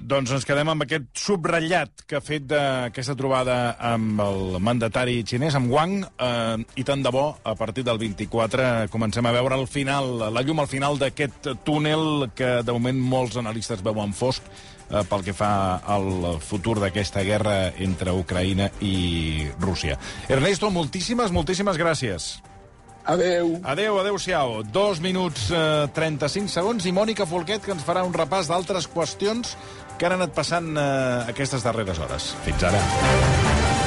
Doncs 0.00 0.32
ens 0.32 0.46
quedem 0.48 0.68
amb 0.72 0.84
aquest 0.86 1.10
subratllat 1.20 2.06
que 2.08 2.16
ha 2.16 2.24
fet 2.24 2.46
d'aquesta 2.48 3.14
trobada 3.18 3.56
amb 3.90 4.22
el 4.24 4.56
mandatari 4.64 5.18
xinès, 5.28 5.58
amb 5.58 5.68
Wang, 5.72 6.00
eh, 6.00 6.56
i 6.80 6.84
tant 6.88 7.04
de 7.04 7.12
bo, 7.12 7.26
a 7.44 7.54
partir 7.54 7.84
del 7.84 8.00
24 8.00 8.88
comencem 8.90 9.26
a 9.26 9.34
veure 9.36 9.58
el 9.60 9.66
final, 9.68 10.32
la 10.32 10.42
llum 10.42 10.64
al 10.64 10.70
final 10.72 10.96
d'aquest 10.98 11.50
túnel 11.68 12.30
que 12.34 12.62
de 12.64 12.72
moment 12.72 13.00
molts 13.12 13.36
analistes 13.36 13.84
veuen 13.84 14.16
fosc 14.16 14.46
eh, 14.48 15.04
pel 15.04 15.24
que 15.26 15.36
fa 15.36 15.52
al 15.84 16.40
futur 16.40 16.78
d'aquesta 16.80 17.22
guerra 17.26 17.58
entre 17.76 18.16
Ucraïna 18.16 18.70
i 18.80 19.50
Rússia. 19.60 20.00
Ernesto, 20.32 20.72
moltíssimes, 20.72 21.28
moltíssimes 21.30 21.76
gràcies. 21.76 22.38
Adeu. 23.04 23.58
Adeu, 23.64 23.98
adeu-siau. 24.00 24.60
Dos 24.62 25.00
minuts 25.00 25.48
eh, 25.50 25.88
35 25.96 26.52
segons 26.52 26.86
i 26.86 26.94
Mònica 26.94 27.26
Folquet 27.28 27.64
que 27.64 27.74
ens 27.74 27.86
farà 27.86 28.04
un 28.06 28.14
repàs 28.16 28.50
d'altres 28.50 28.88
qüestions 28.92 29.56
que 29.98 30.08
han 30.08 30.18
anat 30.20 30.36
passant 30.36 30.72
eh, 30.76 30.88
aquestes 31.32 31.64
darreres 31.66 32.00
hores. 32.00 32.32
Fins 32.46 32.68
ara. 32.70 33.79